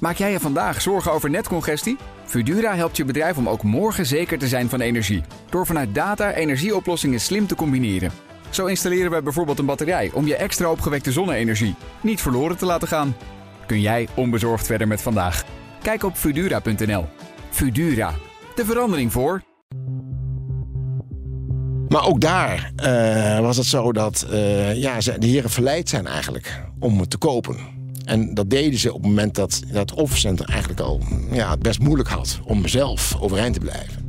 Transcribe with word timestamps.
Maak 0.00 0.16
jij 0.16 0.32
je 0.32 0.40
vandaag 0.40 0.80
zorgen 0.80 1.12
over 1.12 1.30
netcongestie? 1.30 1.96
Fudura 2.24 2.74
helpt 2.74 2.96
je 2.96 3.04
bedrijf 3.04 3.36
om 3.36 3.48
ook 3.48 3.62
morgen 3.62 4.06
zeker 4.06 4.38
te 4.38 4.48
zijn 4.48 4.68
van 4.68 4.80
energie. 4.80 5.22
Door 5.50 5.66
vanuit 5.66 5.94
data 5.94 6.32
energieoplossingen 6.32 7.20
slim 7.20 7.46
te 7.46 7.54
combineren. 7.54 8.10
Zo 8.50 8.66
installeren 8.66 9.10
we 9.10 9.22
bijvoorbeeld 9.22 9.58
een 9.58 9.66
batterij 9.66 10.10
om 10.14 10.26
je 10.26 10.36
extra 10.36 10.70
opgewekte 10.70 11.12
zonne-energie 11.12 11.74
niet 12.00 12.20
verloren 12.20 12.56
te 12.56 12.66
laten 12.66 12.88
gaan. 12.88 13.16
Kun 13.66 13.80
jij 13.80 14.08
onbezorgd 14.14 14.66
verder 14.66 14.88
met 14.88 15.02
vandaag? 15.02 15.44
Kijk 15.82 16.02
op 16.02 16.16
Fudura.nl. 16.16 17.06
Fudura, 17.50 18.14
de 18.54 18.64
verandering 18.64 19.12
voor. 19.12 19.42
Maar 21.88 22.06
ook 22.06 22.20
daar 22.20 22.72
uh, 22.76 23.40
was 23.40 23.56
het 23.56 23.66
zo 23.66 23.92
dat 23.92 24.26
uh, 24.30 24.74
ja, 24.74 24.98
de 25.18 25.26
heren 25.26 25.50
verleid 25.50 25.88
zijn 25.88 26.06
eigenlijk 26.06 26.62
om 26.78 27.08
te 27.08 27.18
kopen. 27.18 27.79
En 28.04 28.34
dat 28.34 28.50
deden 28.50 28.78
ze 28.78 28.92
op 28.92 29.00
het 29.00 29.08
moment 29.08 29.34
dat 29.34 29.62
dat 29.72 29.94
office 29.94 30.20
center 30.20 30.48
eigenlijk 30.48 30.80
al 30.80 31.00
ja, 31.30 31.50
het 31.50 31.62
best 31.62 31.80
moeilijk 31.80 32.08
had 32.08 32.40
om 32.44 32.68
zelf 32.68 33.16
overeind 33.20 33.54
te 33.54 33.60
blijven. 33.60 34.08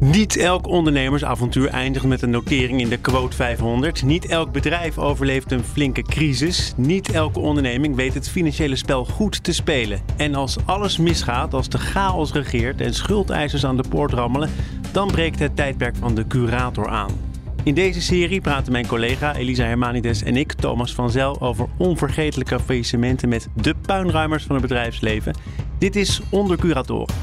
Niet 0.00 0.36
elk 0.36 0.66
ondernemersavontuur 0.66 1.68
eindigt 1.68 2.04
met 2.04 2.22
een 2.22 2.30
notering 2.30 2.80
in 2.80 2.88
de 2.88 2.96
quote 2.96 3.36
500. 3.36 4.02
Niet 4.02 4.26
elk 4.26 4.52
bedrijf 4.52 4.98
overleeft 4.98 5.52
een 5.52 5.64
flinke 5.64 6.02
crisis. 6.02 6.72
Niet 6.76 7.12
elke 7.12 7.38
onderneming 7.38 7.96
weet 7.96 8.14
het 8.14 8.28
financiële 8.28 8.76
spel 8.76 9.04
goed 9.04 9.44
te 9.44 9.52
spelen. 9.52 10.00
En 10.16 10.34
als 10.34 10.56
alles 10.64 10.98
misgaat, 10.98 11.54
als 11.54 11.68
de 11.68 11.78
chaos 11.78 12.32
regeert 12.32 12.80
en 12.80 12.94
schuldeisers 12.94 13.64
aan 13.64 13.76
de 13.76 13.88
poort 13.88 14.12
rammelen, 14.12 14.50
dan 14.92 15.06
breekt 15.06 15.38
het 15.38 15.56
tijdperk 15.56 15.96
van 15.96 16.14
de 16.14 16.26
curator 16.26 16.88
aan. 16.88 17.27
In 17.68 17.74
deze 17.74 18.02
serie 18.02 18.40
praten 18.40 18.72
mijn 18.72 18.86
collega 18.86 19.34
Elisa 19.36 19.64
Hermanides 19.64 20.22
en 20.22 20.36
ik, 20.36 20.52
Thomas 20.52 20.94
van 20.94 21.10
Zel, 21.10 21.40
over 21.40 21.68
onvergetelijke 21.78 22.60
faillissementen 22.60 23.28
met 23.28 23.48
de 23.54 23.74
puinruimers 23.86 24.44
van 24.44 24.54
het 24.54 24.62
bedrijfsleven. 24.62 25.34
Dit 25.78 25.96
is 25.96 26.20
Onder 26.30 26.58
Curatoren. 26.58 27.14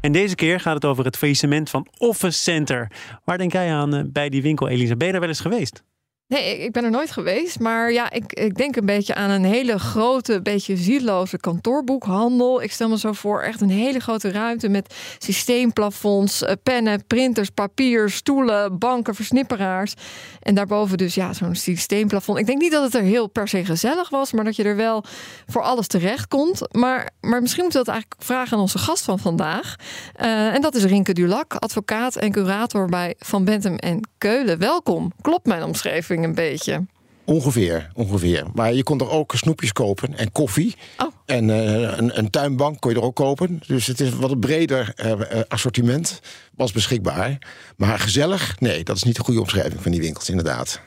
En 0.00 0.12
deze 0.12 0.34
keer 0.34 0.60
gaat 0.60 0.74
het 0.74 0.84
over 0.84 1.04
het 1.04 1.16
faillissement 1.16 1.70
van 1.70 1.86
Office 1.98 2.38
Center. 2.38 2.90
Waar 3.24 3.38
denk 3.38 3.52
jij 3.52 3.72
aan 3.72 3.94
eh, 3.94 4.02
bij 4.06 4.28
die 4.28 4.42
winkel, 4.42 4.68
Elisa? 4.68 4.96
Ben 4.96 5.12
wel 5.20 5.28
eens 5.28 5.40
geweest? 5.40 5.84
Nee, 6.30 6.58
ik 6.58 6.72
ben 6.72 6.84
er 6.84 6.90
nooit 6.90 7.10
geweest. 7.10 7.58
Maar 7.58 7.92
ja, 7.92 8.10
ik, 8.10 8.32
ik 8.32 8.54
denk 8.56 8.76
een 8.76 8.86
beetje 8.86 9.14
aan 9.14 9.30
een 9.30 9.44
hele 9.44 9.78
grote, 9.78 10.42
beetje 10.42 10.76
zieloze 10.76 11.38
kantoorboekhandel. 11.38 12.62
Ik 12.62 12.72
stel 12.72 12.88
me 12.88 12.98
zo 12.98 13.12
voor 13.12 13.42
echt 13.42 13.60
een 13.60 13.70
hele 13.70 13.98
grote 13.98 14.30
ruimte 14.30 14.68
met 14.68 14.94
systeemplafonds, 15.18 16.42
eh, 16.42 16.54
pennen, 16.62 17.06
printers, 17.06 17.50
papier, 17.50 18.10
stoelen, 18.10 18.78
banken, 18.78 19.14
versnipperaars. 19.14 19.94
En 20.40 20.54
daarboven 20.54 20.98
dus 20.98 21.14
ja, 21.14 21.32
zo'n 21.32 21.54
systeemplafond. 21.54 22.38
Ik 22.38 22.46
denk 22.46 22.60
niet 22.60 22.72
dat 22.72 22.82
het 22.82 22.94
er 22.94 23.02
heel 23.02 23.26
per 23.26 23.48
se 23.48 23.64
gezellig 23.64 24.08
was, 24.08 24.32
maar 24.32 24.44
dat 24.44 24.56
je 24.56 24.64
er 24.64 24.76
wel 24.76 25.04
voor 25.46 25.62
alles 25.62 25.86
terecht 25.86 26.28
komt. 26.28 26.74
Maar, 26.74 27.10
maar 27.20 27.40
misschien 27.40 27.62
moeten 27.62 27.80
we 27.80 27.86
dat 27.86 27.94
eigenlijk 27.94 28.22
vragen 28.22 28.56
aan 28.56 28.62
onze 28.62 28.78
gast 28.78 29.04
van 29.04 29.18
vandaag. 29.18 29.76
Uh, 30.20 30.54
en 30.54 30.60
dat 30.60 30.74
is 30.74 30.84
Rinke 30.84 31.12
Dulac, 31.12 31.54
advocaat 31.54 32.16
en 32.16 32.32
curator 32.32 32.88
bij 32.88 33.14
Van 33.18 33.44
Bentem 33.44 33.76
en 33.76 34.08
Keulen. 34.18 34.58
Welkom. 34.58 35.12
Klopt 35.20 35.46
mijn 35.46 35.62
omschrijving? 35.62 36.19
Een 36.24 36.34
beetje. 36.34 36.86
Ongeveer, 37.24 37.90
ongeveer. 37.94 38.46
Maar 38.54 38.74
je 38.74 38.82
kon 38.82 39.00
er 39.00 39.10
ook 39.10 39.34
snoepjes 39.34 39.72
kopen 39.72 40.18
en 40.18 40.32
koffie. 40.32 40.76
Oh. 40.96 41.08
En 41.26 41.48
uh, 41.48 41.96
een, 41.96 42.18
een, 42.18 42.30
tuinbank 42.30 42.80
kon 42.80 42.90
je 42.90 42.96
er 42.96 43.02
ook 43.02 43.16
kopen. 43.16 43.60
Dus 43.66 43.86
het 43.86 44.00
is 44.00 44.10
wat 44.10 44.30
een 44.30 44.40
breder 44.40 44.94
uh, 45.04 45.40
assortiment 45.48 46.20
was 46.54 46.72
beschikbaar. 46.72 47.38
Maar 47.76 47.98
gezellig, 47.98 48.60
nee, 48.60 48.84
dat 48.84 48.96
is 48.96 49.02
niet 49.02 49.16
de 49.16 49.22
goede 49.22 49.40
omschrijving 49.40 49.82
van 49.82 49.90
die 49.92 50.00
winkels, 50.00 50.28
inderdaad. 50.28 50.80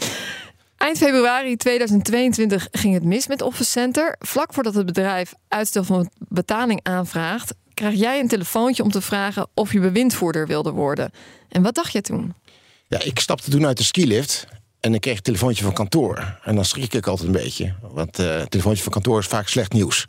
Eind 0.78 0.98
februari 0.98 1.56
2022 1.56 2.68
ging 2.72 2.94
het 2.94 3.04
mis 3.04 3.28
met 3.28 3.42
Office 3.42 3.70
Center. 3.70 4.16
Vlak 4.20 4.54
voordat 4.54 4.74
het 4.74 4.86
bedrijf 4.86 5.34
uitstel 5.48 5.84
van 5.84 6.10
betaling 6.28 6.80
aanvraagt, 6.84 7.54
krijg 7.74 8.00
jij 8.00 8.20
een 8.20 8.28
telefoontje 8.28 8.84
om 8.84 8.92
te 8.92 9.02
vragen 9.02 9.48
of 9.54 9.74
je 9.74 9.80
bewindvoerder 9.80 10.48
wilde 10.48 10.72
worden. 10.72 11.12
En 11.50 11.62
wat 11.62 11.76
dacht 11.76 11.92
je 11.92 12.02
toen? 12.02 12.34
Ja, 12.88 13.02
ik 13.02 13.20
stapte 13.20 13.52
toen 13.52 13.66
uit 13.66 13.78
de 13.78 13.84
skilift 13.84 14.48
en 14.84 14.94
ik 14.94 15.02
kreeg 15.02 15.16
een 15.16 15.22
telefoontje 15.22 15.64
van 15.64 15.74
kantoor. 15.74 16.40
En 16.44 16.56
dan 16.56 16.66
schrik 16.66 16.94
ik 16.94 17.08
altijd 17.08 17.28
een 17.28 17.44
beetje. 17.44 17.74
Want 17.82 18.20
uh, 18.20 18.42
telefoontje 18.42 18.84
van 18.84 18.92
kantoor 18.92 19.20
is 19.20 19.26
vaak 19.26 19.48
slecht 19.48 19.74
nieuws 19.74 20.08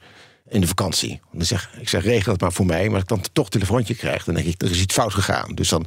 in 0.49 0.61
de 0.61 0.67
vakantie. 0.67 1.21
Dan 1.33 1.47
zeg, 1.47 1.71
ik 1.81 1.89
zeg, 1.89 2.05
regel 2.05 2.33
het 2.33 2.41
maar 2.41 2.53
voor 2.53 2.67
mij. 2.67 2.85
Maar 2.85 2.93
als 2.93 3.03
ik 3.03 3.09
dan 3.09 3.21
toch 3.33 3.45
een 3.45 3.51
telefoontje 3.51 3.95
krijg, 3.95 4.25
dan 4.25 4.35
denk 4.35 4.47
ik, 4.47 4.63
er 4.63 4.71
is 4.71 4.81
iets 4.81 4.95
fout 4.95 5.15
gegaan. 5.15 5.55
Dus 5.55 5.69
dan 5.69 5.87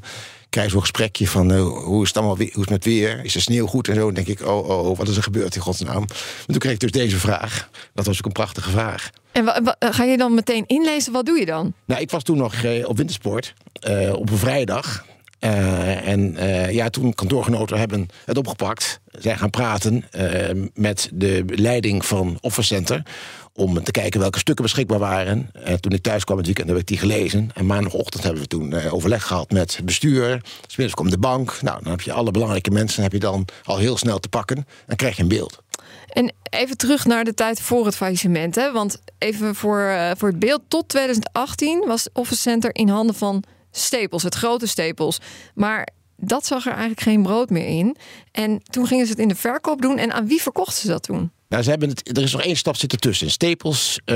krijg 0.50 0.66
je 0.66 0.72
zo'n 0.72 0.82
gesprekje 0.82 1.28
van, 1.28 1.52
uh, 1.52 1.68
hoe 1.68 2.02
is 2.02 2.08
het 2.08 2.18
allemaal 2.18 2.38
weer, 2.38 2.50
hoe 2.54 2.64
is 2.64 2.70
het 2.70 2.84
met 2.84 2.86
weer? 2.86 3.26
Is 3.26 3.36
er 3.36 3.42
sneeuw 3.42 3.68
goed? 3.68 3.88
En 3.88 3.96
zo 3.96 4.02
dan 4.02 4.14
denk 4.14 4.28
ik, 4.28 4.42
oh, 4.42 4.70
oh, 4.70 4.90
oh, 4.90 4.98
wat 4.98 5.08
is 5.08 5.18
er 5.18 5.24
gebeurd 5.24 5.56
in 5.56 5.62
godsnaam? 5.62 6.02
En 6.02 6.46
toen 6.48 6.58
kreeg 6.58 6.74
ik 6.74 6.80
dus 6.80 6.92
deze 6.92 7.18
vraag. 7.18 7.70
Dat 7.94 8.06
was 8.06 8.18
ook 8.18 8.26
een 8.26 8.32
prachtige 8.32 8.70
vraag. 8.70 9.10
En 9.32 9.76
ga 9.80 10.04
je 10.04 10.18
dan 10.18 10.34
meteen 10.34 10.64
inlezen? 10.68 11.14
Wat 11.14 11.26
doe 11.26 11.40
je 11.40 11.46
dan? 11.46 11.74
Nou, 11.86 12.02
ik 12.02 12.12
was 12.12 12.24
toen 12.24 12.38
nog 12.38 12.64
uh, 12.64 12.90
op 12.90 12.98
wintersport. 12.98 13.54
Uh, 13.88 14.14
op 14.14 14.30
een 14.30 14.38
vrijdag. 14.38 15.06
Uh, 15.40 16.08
en 16.08 16.34
uh, 16.34 16.72
ja, 16.72 16.90
toen 16.90 17.14
kantoorgenoten 17.14 17.78
hebben 17.78 18.08
het 18.26 18.38
opgepakt. 18.38 19.00
Zijn 19.12 19.38
gaan 19.38 19.50
praten 19.50 20.06
uh, 20.18 20.64
met 20.74 21.10
de 21.14 21.44
leiding 21.48 22.06
van 22.06 22.38
Office 22.42 22.68
Center. 22.68 23.06
Om 23.54 23.84
te 23.84 23.92
kijken 23.92 24.20
welke 24.20 24.40
stukken 24.40 24.64
beschikbaar 24.64 25.00
waren. 25.00 25.50
En 25.54 25.82
toen 25.82 25.92
ik 25.92 26.02
thuis 26.02 26.24
kwam 26.24 26.38
het 26.38 26.46
weekend 26.46 26.68
heb 26.68 26.78
ik 26.78 26.88
die 26.88 26.98
gelezen. 26.98 27.50
En 27.54 27.66
maandagochtend 27.66 28.24
hebben 28.24 28.42
we 28.42 28.48
toen 28.48 28.90
overleg 28.90 29.28
gehad 29.28 29.52
met 29.52 29.76
het 29.76 29.86
bestuur. 29.86 30.42
Smiddags 30.68 30.94
kwam 30.94 31.10
de 31.10 31.18
bank. 31.18 31.62
Nou, 31.62 31.84
dan 31.84 31.92
heb 31.92 32.02
je 32.02 32.14
alle 32.14 32.32
belangrijke 32.32 32.72
mensen 32.72 33.04
heb 33.04 33.12
je 33.12 33.20
dan 33.20 33.46
al 33.64 33.78
heel 33.78 33.98
snel 33.98 34.20
te 34.20 34.30
pakken. 34.30 34.68
Dan 34.86 34.96
krijg 34.96 35.16
je 35.16 35.22
een 35.22 35.28
beeld. 35.28 35.62
En 36.08 36.34
even 36.50 36.78
terug 36.78 37.06
naar 37.06 37.24
de 37.24 37.34
tijd 37.34 37.62
voor 37.62 37.86
het 37.86 37.96
faillissement. 37.96 38.56
Hè? 38.56 38.72
Want 38.72 39.02
even 39.18 39.56
voor, 39.56 40.14
voor 40.18 40.30
het 40.30 40.40
beeld. 40.40 40.62
Tot 40.68 40.90
2018 40.90 41.84
was 41.88 42.08
Office 42.14 42.42
Center 42.42 42.76
in 42.76 42.90
handen 42.90 43.16
van 43.16 43.44
stapels, 43.78 44.24
het 44.24 44.36
grote 44.36 44.68
stapels. 44.68 45.20
Maar 45.56 45.88
dat 46.18 46.46
zag 46.46 46.66
er 46.66 46.72
eigenlijk 46.72 47.02
geen 47.02 47.24
brood 47.24 47.50
meer 47.50 47.68
in. 47.68 47.98
En 48.32 48.62
toen 48.64 48.88
gingen 48.88 49.06
ze 49.06 49.12
het 49.12 49.22
in 49.22 49.28
de 49.28 49.36
verkoop 49.36 49.82
doen. 49.82 49.98
En 49.98 50.14
aan 50.14 50.28
wie 50.28 50.42
verkochten 50.42 50.82
ze 50.82 50.88
dat 50.88 51.04
toen? 51.04 51.32
Nou, 51.50 51.64
ze 51.64 51.70
hebben 51.70 51.90
het, 51.90 52.18
er 52.18 52.24
is 52.24 52.32
nog 52.32 52.42
één 52.42 52.56
stap 52.56 52.76
zitten 52.76 53.00
tussen. 53.00 53.32
Staples, 53.32 54.00
uh, 54.06 54.16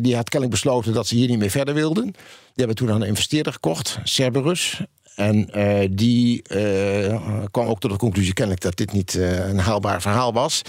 die 0.00 0.16
had 0.16 0.28
kennelijk 0.28 0.50
besloten 0.50 0.92
dat 0.92 1.06
ze 1.06 1.14
hier 1.14 1.28
niet 1.28 1.38
meer 1.38 1.50
verder 1.50 1.74
wilden. 1.74 2.04
Die 2.04 2.14
hebben 2.54 2.76
toen 2.76 2.90
aan 2.90 3.00
een 3.00 3.08
investeerder 3.08 3.52
gekocht, 3.52 3.98
Cerberus. 4.04 4.80
En 5.16 5.58
uh, 5.58 5.88
die 5.90 6.42
uh, 6.48 7.44
kwam 7.50 7.66
ook 7.66 7.80
tot 7.80 7.90
de 7.90 7.96
conclusie 7.96 8.32
kennelijk 8.32 8.62
dat 8.62 8.76
dit 8.76 8.92
niet 8.92 9.14
een 9.14 9.58
haalbaar 9.58 10.00
verhaal 10.00 10.32
was. 10.32 10.62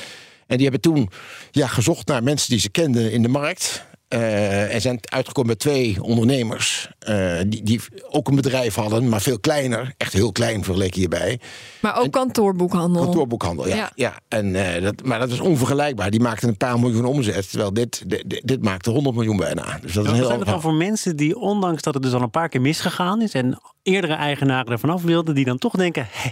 En 0.47 0.55
die 0.57 0.69
hebben 0.69 0.81
toen 0.81 1.09
ja, 1.51 1.67
gezocht 1.67 2.07
naar 2.07 2.23
mensen 2.23 2.49
die 2.49 2.59
ze 2.59 2.69
kenden 2.69 3.11
in 3.11 3.21
de 3.21 3.27
markt. 3.27 3.85
Uh, 4.09 4.73
er 4.73 4.81
zijn 4.81 4.99
uitgekomen 5.01 5.49
met 5.49 5.59
twee 5.59 6.03
ondernemers. 6.03 6.89
Uh, 7.09 7.39
die, 7.47 7.63
die 7.63 7.81
ook 8.09 8.27
een 8.27 8.35
bedrijf 8.35 8.75
hadden, 8.75 9.09
maar 9.09 9.21
veel 9.21 9.39
kleiner. 9.39 9.93
Echt 9.97 10.13
heel 10.13 10.31
klein 10.31 10.63
vergeleken 10.63 10.99
hierbij. 10.99 11.39
Maar 11.81 11.97
ook 11.97 12.11
kantoorboekhandel. 12.11 13.03
Kantoorboekhandel, 13.03 13.67
ja. 13.67 13.91
ja. 13.95 14.13
En, 14.27 14.45
uh, 14.45 14.81
dat, 14.81 15.03
maar 15.03 15.19
dat 15.19 15.31
is 15.31 15.39
onvergelijkbaar. 15.39 16.11
Die 16.11 16.19
maakten 16.19 16.49
een 16.49 16.57
paar 16.57 16.79
miljoen 16.79 17.05
omzet. 17.05 17.49
Terwijl 17.49 17.73
dit, 17.73 18.03
dit, 18.09 18.41
dit 18.43 18.63
maakte 18.63 18.89
100 18.89 19.15
miljoen 19.15 19.37
bijna. 19.37 19.79
Dus 19.81 19.93
dat 19.93 20.03
is 20.03 20.09
een 20.09 20.15
heel 20.15 20.27
zijn 20.27 20.39
er 20.39 20.45
dan 20.45 20.61
voor 20.61 20.73
mensen 20.73 21.15
die, 21.15 21.37
ondanks 21.37 21.81
dat 21.81 21.93
het 21.93 22.03
dus 22.03 22.13
al 22.13 22.21
een 22.21 22.29
paar 22.29 22.49
keer 22.49 22.61
misgegaan 22.61 23.21
is. 23.21 23.33
en 23.33 23.59
eerdere 23.83 24.13
eigenaren 24.13 24.71
ervan 24.71 24.89
af 24.89 25.01
wilden, 25.01 25.35
die 25.35 25.45
dan 25.45 25.57
toch 25.57 25.73
denken: 25.73 26.07
hé, 26.11 26.29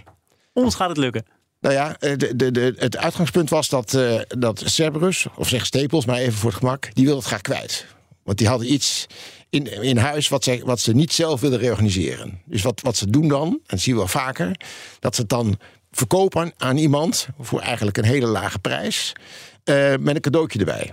ons 0.53 0.75
gaat 0.75 0.89
het 0.89 0.97
lukken. 0.97 1.25
Nou 1.61 1.75
ja, 1.75 1.95
eh, 1.99 2.17
de, 2.17 2.35
de, 2.35 2.51
de, 2.51 2.73
het 2.77 2.97
uitgangspunt 2.97 3.49
was 3.49 3.69
dat, 3.69 3.93
uh, 3.93 4.19
dat 4.27 4.63
Cerberus, 4.65 5.25
of 5.35 5.47
zeg 5.47 5.65
Staples, 5.65 6.05
maar 6.05 6.17
even 6.17 6.33
voor 6.33 6.49
het 6.49 6.59
gemak, 6.59 6.89
die 6.93 7.05
wilde 7.05 7.19
het 7.19 7.27
graag 7.27 7.41
kwijt. 7.41 7.85
Want 8.23 8.37
die 8.37 8.47
hadden 8.47 8.73
iets 8.73 9.07
in, 9.49 9.81
in 9.81 9.97
huis 9.97 10.27
wat 10.27 10.43
ze, 10.43 10.61
wat 10.65 10.79
ze 10.79 10.93
niet 10.93 11.13
zelf 11.13 11.41
wilden 11.41 11.59
reorganiseren. 11.59 12.41
Dus 12.45 12.61
wat, 12.61 12.81
wat 12.81 12.95
ze 12.95 13.09
doen 13.09 13.27
dan, 13.27 13.47
en 13.47 13.61
dat 13.65 13.79
zien 13.79 13.93
we 13.93 13.99
wel 13.99 14.09
vaker, 14.09 14.55
dat 14.99 15.15
ze 15.15 15.21
het 15.21 15.29
dan 15.29 15.59
verkopen 15.91 16.53
aan 16.57 16.77
iemand 16.77 17.27
voor 17.39 17.59
eigenlijk 17.59 17.97
een 17.97 18.05
hele 18.05 18.27
lage 18.27 18.59
prijs. 18.59 19.13
Uh, 19.65 19.93
met 19.99 20.15
een 20.15 20.21
cadeautje 20.21 20.59
erbij. 20.59 20.91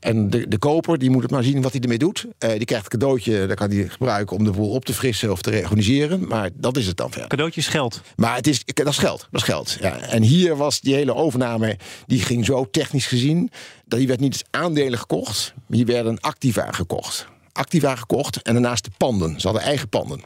En 0.00 0.30
de, 0.30 0.48
de 0.48 0.58
koper 0.58 0.98
die 0.98 1.10
moet 1.10 1.22
het 1.22 1.30
maar 1.30 1.42
zien 1.42 1.62
wat 1.62 1.72
hij 1.72 1.80
ermee 1.80 1.98
doet. 1.98 2.26
Uh, 2.38 2.50
die 2.50 2.64
krijgt 2.64 2.84
een 2.84 2.98
cadeautje, 2.98 3.46
dat 3.46 3.56
kan 3.56 3.70
hij 3.70 3.88
gebruiken 3.88 4.36
om 4.36 4.44
de 4.44 4.50
boel 4.50 4.70
op 4.70 4.84
te 4.84 4.94
frissen 4.94 5.30
of 5.30 5.42
te 5.42 5.50
reorganiseren. 5.50 6.28
Maar 6.28 6.50
dat 6.54 6.76
is 6.76 6.86
het 6.86 6.96
dan 6.96 7.10
verder. 7.10 7.28
Cadeautje 7.28 7.60
is 7.60 7.66
geld. 7.66 8.00
Maar 8.16 8.34
het 8.34 8.46
is, 8.46 8.64
dat 8.64 8.86
is 8.86 8.98
geld. 8.98 9.28
Dat 9.30 9.40
is 9.40 9.46
geld. 9.46 9.76
Ja. 9.80 9.98
En 9.98 10.22
hier 10.22 10.56
was 10.56 10.80
die 10.80 10.94
hele 10.94 11.14
overname, 11.14 11.78
die 12.06 12.20
ging 12.20 12.44
zo 12.44 12.68
technisch 12.70 13.06
gezien. 13.06 13.50
Dat 13.84 13.98
hier 13.98 14.08
werd 14.08 14.20
niet 14.20 14.32
eens 14.32 14.62
aandelen 14.62 14.98
gekocht, 14.98 15.54
maar 15.66 15.76
hier 15.76 15.86
werden 15.86 16.20
activa 16.20 16.72
gekocht. 16.72 17.26
Activa 17.52 17.96
gekocht 17.96 18.42
en 18.42 18.52
daarnaast 18.52 18.84
de 18.84 18.90
panden. 18.96 19.40
Ze 19.40 19.46
hadden 19.46 19.66
eigen 19.66 19.88
panden. 19.88 20.20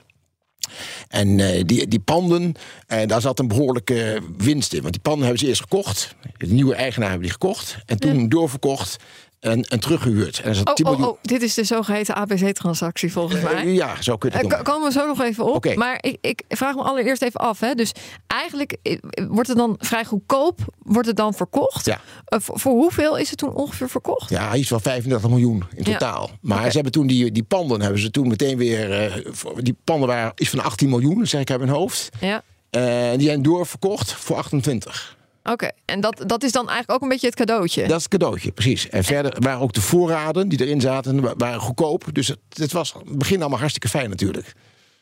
En 1.09 1.39
uh, 1.39 1.63
die, 1.67 1.89
die 1.89 2.01
panden, 2.01 2.55
uh, 2.89 3.07
daar 3.07 3.21
zat 3.21 3.39
een 3.39 3.49
behoorlijke 3.49 4.21
winst 4.37 4.73
in. 4.73 4.81
Want 4.81 4.93
die 4.93 5.03
panden 5.03 5.23
hebben 5.23 5.41
ze 5.41 5.47
eerst 5.47 5.61
gekocht. 5.61 6.15
De 6.37 6.47
nieuwe 6.47 6.75
eigenaar 6.75 7.09
hebben 7.09 7.27
die 7.27 7.39
gekocht. 7.39 7.77
En 7.87 7.99
toen 7.99 8.21
ja. 8.21 8.29
doorverkocht 8.29 8.97
en, 9.45 9.63
en 9.63 9.81
teruggehuurd. 9.81 10.41
En 10.41 10.51
Oh, 10.69 10.75
10 10.75 10.87
oh, 10.87 10.91
miljoen. 10.93 11.09
oh, 11.09 11.19
dit 11.23 11.43
is 11.43 11.55
de 11.55 11.65
zogeheten 11.65 12.15
ABC-transactie 12.15 13.13
volgens 13.13 13.41
mij. 13.43 13.55
Eh, 13.55 13.75
ja, 13.75 14.03
zo 14.03 14.17
kun 14.17 14.31
je 14.33 14.37
het 14.39 14.53
Eh, 14.53 14.63
komen 14.63 14.87
we 14.89 14.93
zo 14.93 15.07
nog 15.07 15.21
even 15.23 15.45
op. 15.45 15.55
Oké. 15.55 15.75
Maar 15.75 15.99
ik, 16.01 16.17
ik 16.21 16.43
vraag 16.49 16.75
me 16.75 16.83
allereerst 16.83 17.23
even 17.23 17.41
af. 17.41 17.61
Hè. 17.61 17.75
Dus 17.75 17.93
eigenlijk 18.27 18.77
eh, 18.83 18.97
wordt 19.29 19.49
het 19.49 19.57
dan 19.59 19.77
vrij 19.79 20.05
goedkoop 20.05 20.61
wordt 20.79 21.09
het 21.09 21.17
dan 21.17 21.35
verkocht. 21.35 21.85
Ja. 21.85 22.01
Voor, 22.25 22.59
voor 22.61 22.73
hoeveel 22.73 23.17
is 23.19 23.31
het 23.31 23.39
toen 23.39 23.55
ongeveer 23.55 23.89
verkocht? 23.89 24.31
Ja, 24.31 24.55
iets 24.55 24.69
van 24.69 24.81
35 24.81 25.31
miljoen 25.31 25.65
in 25.75 25.85
Ja. 25.85 25.93
totaal. 25.93 26.31
Maar 26.41 26.67
ze 26.67 26.73
hebben 26.75 26.93
toen 26.93 27.07
die, 27.07 27.33
die 27.33 27.43
panden, 27.43 27.81
hebben 27.81 28.01
ze 28.01 28.11
toen 28.11 28.29
meteen 28.29 28.57
weer. 28.57 29.23
die 29.57 29.77
panden 29.85 30.09
waren 30.09 30.33
iets 30.37 30.51
van 30.51 30.63
18 30.63 30.89
miljoen, 30.89 31.27
zeg 31.27 31.41
ik 31.41 31.51
uit 31.51 31.61
mijn 31.61 31.73
hoofd. 31.73 32.09
Ja. 32.21 32.43
Die 33.17 33.27
zijn 33.27 33.43
doorverkocht 33.43 34.13
voor 34.13 34.37
28. 34.37 35.14
Oké. 35.51 35.71
En 35.85 36.01
dat, 36.01 36.23
dat 36.27 36.43
is 36.43 36.53
dan 36.53 36.63
eigenlijk 36.69 36.91
ook 36.91 37.03
een 37.03 37.09
beetje 37.09 37.27
het 37.27 37.37
cadeautje. 37.37 37.81
Dat 37.87 37.97
is 37.97 38.03
het 38.03 38.13
cadeautje, 38.13 38.53
precies. 38.53 38.89
En 38.89 39.05
verder 39.05 39.37
waren 39.41 39.61
ook 39.61 39.73
de 39.73 39.81
voorraden 39.81 40.49
die 40.49 40.61
erin 40.61 40.81
zaten, 40.81 41.21
wa- 41.21 41.35
waren 41.37 41.61
goedkoop. 41.61 42.05
Dus 42.13 42.29
het, 42.29 42.39
het 42.53 42.73
was 42.73 42.93
in 43.03 43.09
het 43.09 43.19
begin 43.19 43.41
allemaal 43.41 43.59
hartstikke 43.59 43.89
fijn 43.89 44.09
natuurlijk. 44.11 44.53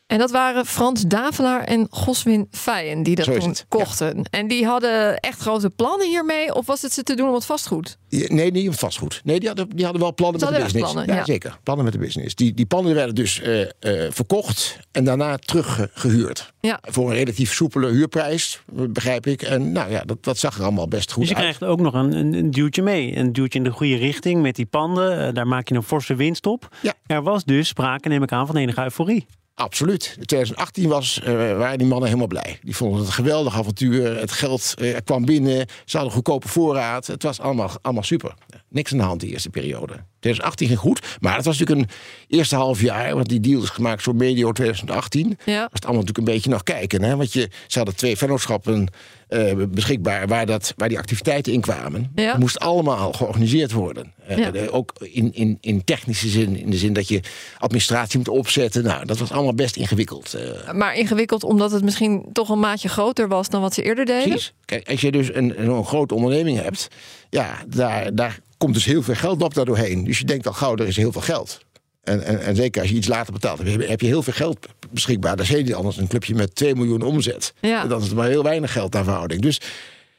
En 0.07 0.17
dat 0.19 0.31
waren 0.31 0.65
Frans 0.65 1.01
Davelaar 1.01 1.63
en 1.63 1.87
Goswin 1.89 2.47
Feyen 2.51 3.03
die 3.03 3.15
dat 3.15 3.25
toen 3.25 3.33
ja. 3.35 3.53
kochten. 3.67 4.23
En 4.29 4.47
die 4.47 4.65
hadden 4.65 5.19
echt 5.19 5.39
grote 5.39 5.69
plannen 5.69 6.07
hiermee? 6.07 6.55
Of 6.55 6.65
was 6.65 6.81
het 6.81 6.93
ze 6.93 7.03
te 7.03 7.15
doen 7.15 7.27
om 7.27 7.33
het 7.33 7.45
vastgoed? 7.45 7.97
Ja, 8.07 8.25
Nee, 8.33 8.51
niet 8.51 8.67
om 8.67 8.73
vastgoed. 8.73 9.21
Nee, 9.23 9.39
die 9.39 9.47
hadden, 9.47 9.69
die 9.69 9.83
hadden 9.83 10.01
wel 10.01 10.13
plannen 10.13 10.39
Ze 10.39 10.45
met 10.45 10.55
de 10.55 10.61
business. 10.63 10.91
plannen, 10.91 11.15
ja. 11.15 11.25
zeker. 11.25 11.57
Plannen 11.63 11.85
met 11.85 11.93
de 11.93 11.99
business. 11.99 12.35
Die, 12.35 12.53
die 12.53 12.65
panden 12.65 12.95
werden 12.95 13.15
dus 13.15 13.41
eh, 13.41 13.61
eh, 13.61 14.11
verkocht 14.11 14.79
en 14.91 15.03
daarna 15.03 15.37
teruggehuurd. 15.37 16.53
Ja. 16.59 16.79
Voor 16.81 17.09
een 17.09 17.15
relatief 17.15 17.53
soepele 17.53 17.87
huurprijs, 17.89 18.61
begrijp 18.71 19.27
ik. 19.27 19.41
En 19.41 19.71
nou 19.71 19.91
ja, 19.91 20.01
dat, 20.05 20.23
dat 20.23 20.37
zag 20.37 20.57
er 20.57 20.63
allemaal 20.63 20.87
best 20.87 21.11
goed 21.11 21.21
Dus 21.21 21.29
je 21.31 21.35
uit. 21.35 21.43
krijgt 21.43 21.63
ook 21.71 21.79
nog 21.79 21.93
een, 21.93 22.13
een, 22.13 22.33
een 22.33 22.51
duwtje 22.51 22.81
mee. 22.81 23.15
Een 23.17 23.33
duwtje 23.33 23.57
in 23.59 23.65
de 23.65 23.71
goede 23.71 23.95
richting 23.95 24.41
met 24.41 24.55
die 24.55 24.65
panden. 24.65 25.27
Eh, 25.27 25.33
daar 25.33 25.47
maak 25.47 25.67
je 25.69 25.75
een 25.75 25.83
forse 25.83 26.15
winst 26.15 26.45
op. 26.45 26.67
Ja. 26.81 26.93
Er 27.05 27.23
was 27.23 27.43
dus 27.43 27.67
sprake, 27.67 28.07
neem 28.07 28.23
ik 28.23 28.31
aan, 28.31 28.47
van 28.47 28.55
enige 28.57 28.81
euforie. 28.83 29.25
Absoluut. 29.55 30.15
In 30.19 30.25
2018 30.25 30.89
was, 30.89 31.19
eh, 31.19 31.33
waren 31.33 31.77
die 31.77 31.87
mannen 31.87 32.07
helemaal 32.07 32.27
blij. 32.27 32.59
Die 32.61 32.75
vonden 32.75 32.97
het 32.97 33.07
een 33.07 33.13
geweldig 33.13 33.55
avontuur. 33.55 34.19
Het 34.19 34.31
geld 34.31 34.73
eh, 34.77 34.97
kwam 35.03 35.25
binnen. 35.25 35.67
Ze 35.85 35.95
hadden 35.95 36.15
goedkope 36.15 36.47
voorraad. 36.47 37.07
Het 37.07 37.23
was 37.23 37.39
allemaal, 37.39 37.69
allemaal 37.81 38.03
super. 38.03 38.33
Niks 38.69 38.91
aan 38.91 38.97
de 38.97 39.03
hand 39.03 39.19
die 39.19 39.31
eerste 39.31 39.49
periode. 39.49 40.05
2018 40.23 40.67
ging 40.67 40.79
goed. 40.79 41.17
Maar 41.19 41.35
het 41.35 41.45
was 41.45 41.59
natuurlijk 41.59 41.89
een 41.89 41.95
eerste 42.37 42.55
half 42.55 42.81
jaar. 42.81 43.15
Want 43.15 43.29
die 43.29 43.39
deal 43.39 43.61
is 43.63 43.69
gemaakt 43.69 44.03
zo 44.03 44.13
medio 44.13 44.51
2018. 44.51 45.37
Ja. 45.45 45.59
was 45.61 45.69
het 45.71 45.83
allemaal 45.85 46.01
natuurlijk 46.01 46.27
een 46.27 46.33
beetje 46.33 46.49
nog 46.49 46.63
kijken. 46.63 47.01
Hè? 47.03 47.15
Want 47.15 47.33
je, 47.33 47.49
ze 47.67 47.77
hadden 47.77 47.95
twee 47.95 48.17
vennootschappen 48.17 48.87
eh, 49.27 49.53
beschikbaar 49.69 50.27
waar, 50.27 50.45
dat, 50.45 50.73
waar 50.77 50.89
die 50.89 50.97
activiteiten 50.97 51.53
in 51.53 51.61
kwamen. 51.61 52.11
Ja. 52.15 52.31
Het 52.31 52.39
moest 52.39 52.59
allemaal 52.59 53.13
georganiseerd 53.13 53.71
worden. 53.71 54.13
Eh, 54.27 54.37
Ja. 54.37 54.51
ook 54.71 54.93
in, 54.99 55.33
in, 55.33 55.57
in 55.61 55.83
technische 55.83 56.27
zin, 56.27 56.55
in 56.57 56.69
de 56.69 56.77
zin 56.77 56.93
dat 56.93 57.07
je 57.07 57.19
administratie 57.57 58.17
moet 58.17 58.27
opzetten. 58.27 58.83
Nou, 58.83 59.05
dat 59.05 59.17
was 59.17 59.31
allemaal 59.31 59.53
best 59.53 59.75
ingewikkeld. 59.75 60.33
eh, 60.33 60.71
Maar 60.73 60.95
ingewikkeld 60.95 61.43
omdat 61.43 61.71
het 61.71 61.83
misschien 61.83 62.25
toch 62.33 62.49
een 62.49 62.59
maatje 62.59 62.89
groter 62.89 63.27
was 63.27 63.49
dan 63.49 63.61
wat 63.61 63.73
ze 63.73 63.83
eerder 63.83 64.05
deden? 64.05 64.29
precies. 64.29 64.53
Kijk, 64.65 64.89
als 64.89 65.01
je 65.01 65.11
dus 65.11 65.33
een, 65.33 65.61
een 65.69 65.85
grote 65.85 66.13
onderneming 66.15 66.61
hebt, 66.61 66.87
ja, 67.29 67.63
daar, 67.67 68.15
daar 68.15 68.39
komt 68.63 68.73
dus 68.75 68.85
heel 68.85 69.03
veel 69.03 69.15
geld 69.15 69.41
op 69.41 69.53
daardoorheen. 69.53 70.03
Dus 70.03 70.19
je 70.19 70.25
denkt 70.25 70.47
al 70.47 70.53
gauw, 70.53 70.75
er 70.75 70.87
is 70.87 70.95
heel 70.95 71.11
veel 71.11 71.21
geld. 71.21 71.59
En, 72.03 72.23
en, 72.23 72.41
en 72.41 72.55
zeker 72.55 72.81
als 72.81 72.89
je 72.89 72.95
iets 72.95 73.07
later 73.07 73.33
betaalt, 73.33 73.57
heb 73.57 73.67
je, 73.67 73.87
heb 73.87 74.01
je 74.01 74.07
heel 74.07 74.23
veel 74.23 74.33
geld 74.33 74.67
beschikbaar. 74.91 75.35
Dat 75.35 75.45
is 75.45 75.51
heel 75.51 75.75
anders 75.75 75.97
een 75.97 76.07
clubje 76.07 76.35
met 76.35 76.55
2 76.55 76.75
miljoen 76.75 77.01
omzet. 77.01 77.53
Ja. 77.59 77.81
En 77.81 77.89
dan 77.89 78.01
is 78.01 78.05
het 78.07 78.15
maar 78.15 78.27
heel 78.27 78.43
weinig 78.43 78.71
geld 78.71 78.93
naar 78.93 79.03
verhouding. 79.03 79.41
Dus 79.41 79.61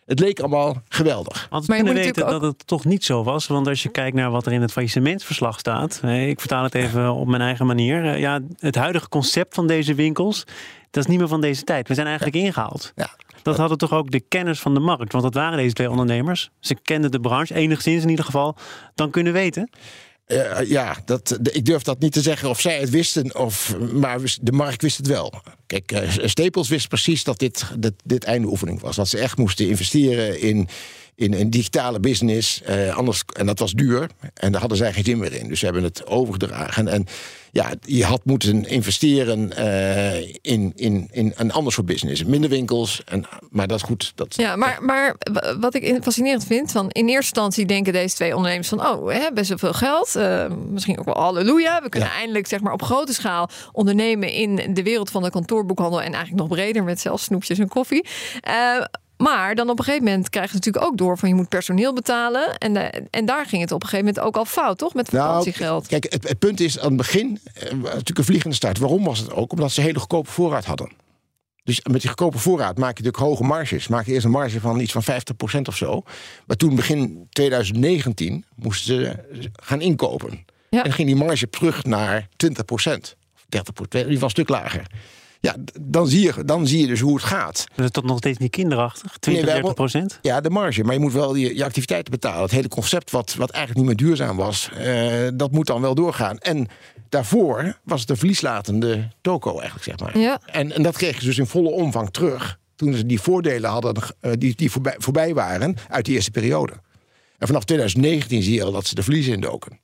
het 0.07 0.19
leek 0.21 0.41
allemaal 0.41 0.83
geweldig. 0.89 1.47
Maar 1.51 1.61
je 1.61 1.67
kunnen 1.67 1.93
moet 1.95 2.03
weten 2.05 2.27
dat 2.27 2.43
het 2.43 2.67
toch 2.67 2.85
niet 2.85 3.05
zo 3.05 3.23
was. 3.25 3.47
Want 3.47 3.67
als 3.69 3.83
je 3.83 3.89
kijkt 3.89 4.17
naar 4.17 4.31
wat 4.31 4.47
er 4.47 4.53
in 4.53 4.61
het 4.61 4.73
faillissementsverslag 4.73 5.59
staat. 5.59 6.01
Ik 6.05 6.41
vertaal 6.41 6.63
het 6.63 6.75
even 6.75 7.13
op 7.13 7.27
mijn 7.27 7.43
eigen 7.43 7.67
manier. 7.67 8.05
eh, 8.05 8.21
Ja, 8.21 8.41
het 8.59 8.75
huidige 8.75 9.09
concept 9.09 9.55
van 9.55 9.67
deze 9.67 9.95
winkels. 9.95 10.45
Dat 10.91 11.05
is 11.05 11.11
niet 11.11 11.19
meer 11.19 11.29
van 11.29 11.41
deze 11.41 11.65
tijd. 11.65 11.89
We 11.89 11.95
zijn 11.95 12.07
eigenlijk 12.07 12.37
ingehaald. 12.37 12.93
Ja. 12.95 13.17
Dat 13.45 13.57
hadden 13.57 13.79
toch 13.79 13.93
ook 13.93 14.11
de 14.11 14.21
kennis 14.21 14.61
van 14.61 14.75
de 14.75 14.81
markt. 14.81 15.13
Want 15.13 15.25
dat 15.25 15.35
waren 15.35 15.59
deze 15.59 15.75
twee 15.75 15.91
ondernemers. 15.91 16.51
Ze 16.61 16.77
kenden 16.83 17.11
de 17.11 17.21
branche, 17.21 17.55
enigszins 17.55 18.03
in 18.03 18.09
ieder 18.09 18.25
geval. 18.25 18.57
Dan 18.95 19.11
kunnen 19.11 19.33
weten. 19.33 19.71
Eh, 20.25 20.61
ja, 20.67 20.97
dat, 21.05 21.39
ik 21.43 21.65
durf 21.65 21.83
dat 21.83 22.01
niet 22.01 22.13
te 22.13 22.21
zeggen 22.21 22.49
of 22.49 22.61
zij 22.61 22.79
het 22.79 22.91
wisten, 22.91 23.39
of, 23.39 23.77
maar 23.93 24.21
de 24.41 24.53
markt 24.53 24.83
wist 24.83 24.97
het 24.97 25.07
wel. 25.07 25.43
Kijk, 25.67 25.93
eh, 25.93 26.11
Staples 26.25 26.69
wist 26.69 26.89
precies 26.89 27.25
dat 27.25 27.39
dit, 27.39 27.65
dit, 27.79 27.95
dit 28.05 28.25
einde 28.25 28.49
oefening 28.49 28.81
was. 28.81 28.97
Dat 28.97 29.09
ze 29.09 29.19
echt 29.19 29.39
moesten 29.39 29.69
investeren 29.69 30.41
in, 30.41 30.69
in 31.17 31.33
een 31.35 31.51
digitale 31.51 32.01
business. 32.01 32.63
eh, 32.63 32.97
anders, 32.97 33.23
en 33.37 33.47
dat 33.47 33.59
was 33.59 33.73
duur. 33.73 34.11
En 34.35 34.51
daar 34.53 34.61
hadden 34.61 34.79
zij 34.79 34.93
geen 34.93 35.05
zin 35.05 35.19
meer 35.19 35.33
in. 35.33 35.49
Dus 35.49 35.59
ze 35.59 35.65
hebben 35.65 35.83
het 35.83 36.07
overgedragen. 36.07 36.89
En 36.89 37.07
ja, 37.53 37.73
je 37.81 38.05
had 38.05 38.25
moeten 38.25 38.65
investeren 38.69 39.57
eh, 39.57 40.21
in, 40.41 40.73
in, 40.77 41.09
in 41.11 41.33
een 41.37 41.53
ander 41.53 41.73
soort 41.73 41.87
business. 41.87 42.25
Minder 42.25 42.51
winkels. 42.51 43.03
En, 43.05 43.25
maar 43.51 43.67
dat 43.67 43.77
is 43.77 43.83
goed. 43.83 44.13
Dat, 44.15 44.35
Ja, 44.37 44.57
maar, 44.57 44.79
maar 44.83 45.17
wat 45.61 45.75
ik 45.75 45.83
in- 45.83 46.03
fascinerend 46.03 46.45
vind, 46.47 46.73
van 46.73 46.91
in 46.91 47.03
eerste 47.09 47.17
instantie 47.17 47.67
denken 47.67 47.93
deze 47.93 48.15
twee 48.15 48.35
ondernemers 48.35 48.69
van, 48.69 48.87
oh, 48.87 49.05
we 49.07 49.13
hebben 49.13 49.35
best 49.35 49.49
wel 49.49 49.59
veel 49.59 49.73
geld, 49.73 50.17
eh, 50.17 50.47
misschien 50.71 50.99
ook 50.99 51.05
wel 51.05 51.19
halleluja, 51.23 51.83
we 51.83 51.89
kunnen 51.89 52.09
Ja. 52.09 52.15
eindelijk 52.15 52.47
zeg 52.47 52.61
maar 52.61 52.73
op 52.73 52.83
grote 52.83 53.15
schaal 53.15 53.49
ondernemen 53.73 54.33
in 54.33 54.75
de 54.75 54.83
wereld 54.83 55.11
van 55.11 55.23
de 55.23 55.31
kantoorboekhandel 55.31 56.03
en 56.03 56.13
eigenlijk 56.13 56.37
nog 56.49 56.49
breder 56.49 56.85
met 56.85 57.01
zelfs 57.01 57.25
snoepjes 57.25 57.59
en 57.59 57.69
koffie. 57.69 58.05
Eh, 58.41 58.85
maar 59.25 59.55
dan 59.55 59.71
op 59.71 59.79
een 59.79 59.85
gegeven 59.85 60.05
moment 60.05 60.31
krijgen 60.31 60.51
ze 60.53 60.57
natuurlijk 60.57 60.85
ook 60.93 60.99
door 60.99 61.19
van 61.19 61.29
je 61.29 61.35
moet 61.35 61.49
personeel 61.49 61.93
betalen. 61.93 62.59
En, 62.59 62.77
eh, 62.77 63.03
en 63.11 63.27
daar 63.27 63.47
ging 63.47 63.63
het 63.63 63.73
op 63.73 63.83
een 63.83 63.89
gegeven 63.89 64.07
moment 64.07 64.25
ook 64.27 64.37
al 64.37 64.45
fout, 64.45 64.79
toch? 64.79 64.95
Met 64.95 65.13
Nou, 65.13 65.27
vakantiegeld. 65.27 65.87
kijk, 65.87 66.13
het, 66.13 66.29
het 66.29 66.39
punt 66.39 66.61
is 66.61 66.79
aan 66.79 66.89
het 66.89 66.97
begin 66.97 67.41
eh, 67.55 67.73
natuurlijk 67.73 68.19
een 68.19 68.25
vliegende 68.25 68.57
start. 68.57 68.79
Waarom 68.79 69.05
was 69.05 69.19
het 69.19 69.33
ook? 69.33 69.53
Omdat 69.53 69.73
ze 69.73 69.81
hele 69.81 69.99
goedkope 69.99 70.31
voorraad 70.31 70.65
hadden. 70.65 70.91
Dus 71.65 71.81
met 71.91 72.01
die 72.01 72.09
goedkope 72.09 72.39
voorraad 72.39 72.79
maak 72.79 72.99
je 72.99 73.05
natuurlijk 73.05 73.31
hoge 73.31 73.45
marges. 73.45 73.89
Maak 73.89 74.07
je 74.07 74.13
eerst 74.13 74.25
een 74.25 74.31
marge 74.31 74.61
van 74.61 74.81
iets 74.81 74.93
van 74.93 75.03
50% 75.03 75.69
of 75.69 75.77
zo. 75.77 76.03
Maar 76.47 76.57
toen 76.57 76.75
begin 76.75 77.27
2019 77.31 78.45
moesten 78.55 78.87
ze 78.95 79.51
gaan 79.53 79.81
inkopen. 79.81 80.45
Ja. 80.71 80.85
En 80.85 80.93
ging 80.93 81.09
die 81.09 81.17
marge 81.17 81.49
terug 81.49 81.85
naar 81.85 82.29
20%. 82.37 83.17
Of 83.35 83.45
30%, 83.49 84.07
die 84.07 84.19
was 84.19 84.23
een 84.23 84.31
stuk 84.31 84.49
lager. 84.49 84.87
Ja, 85.45 85.57
dan 85.81 86.07
zie, 86.07 86.23
je, 86.23 86.45
dan 86.45 86.67
zie 86.67 86.81
je 86.81 86.87
dus 86.87 87.01
hoe 87.01 87.15
het 87.15 87.25
gaat. 87.25 87.67
Dat 87.75 87.85
is 87.85 87.91
toch 87.91 88.05
nog 88.05 88.19
steeds 88.19 88.39
niet 88.39 88.51
kinderachtig? 88.51 89.17
20, 89.19 89.45
wij 89.45 89.55
30 89.55 89.75
procent? 89.75 90.19
Ja, 90.23 90.41
de 90.41 90.51
marge. 90.51 90.85
Maar 90.85 90.95
je 90.95 91.01
moet 91.01 91.13
wel 91.13 91.35
je, 91.35 91.57
je 91.57 91.65
activiteiten 91.65 92.11
betalen. 92.13 92.43
Het 92.43 92.51
hele 92.51 92.69
concept 92.69 93.11
wat, 93.11 93.35
wat 93.35 93.51
eigenlijk 93.51 93.87
niet 93.87 93.99
meer 93.99 94.09
duurzaam 94.09 94.37
was, 94.37 94.71
eh, 94.71 95.29
dat 95.35 95.53
moet 95.53 95.67
dan 95.67 95.81
wel 95.81 95.95
doorgaan. 95.95 96.39
En 96.39 96.69
daarvoor 97.09 97.79
was 97.83 98.01
het 98.01 98.11
een 98.11 98.17
verlieslatende 98.17 99.09
toko 99.21 99.51
eigenlijk, 99.51 99.85
zeg 99.85 99.99
maar. 99.99 100.19
Ja. 100.19 100.41
En, 100.47 100.73
en 100.73 100.83
dat 100.83 100.97
kregen 100.97 101.21
ze 101.21 101.27
dus 101.27 101.39
in 101.39 101.47
volle 101.47 101.71
omvang 101.71 102.11
terug. 102.11 102.59
Toen 102.77 102.95
ze 102.95 103.07
die 103.07 103.21
voordelen 103.21 103.71
hadden, 103.71 103.95
eh, 104.21 104.33
die, 104.39 104.55
die 104.57 104.71
voorbij, 104.71 104.95
voorbij 104.99 105.35
waren 105.35 105.77
uit 105.89 106.05
die 106.05 106.15
eerste 106.15 106.31
periode. 106.31 106.73
En 107.39 107.47
vanaf 107.47 107.65
2019 107.65 108.43
zie 108.43 108.55
je 108.55 108.65
al 108.65 108.73
dat 108.73 108.87
ze 108.87 108.95
de 108.95 109.03
verliezen 109.03 109.33
indoken. 109.33 109.81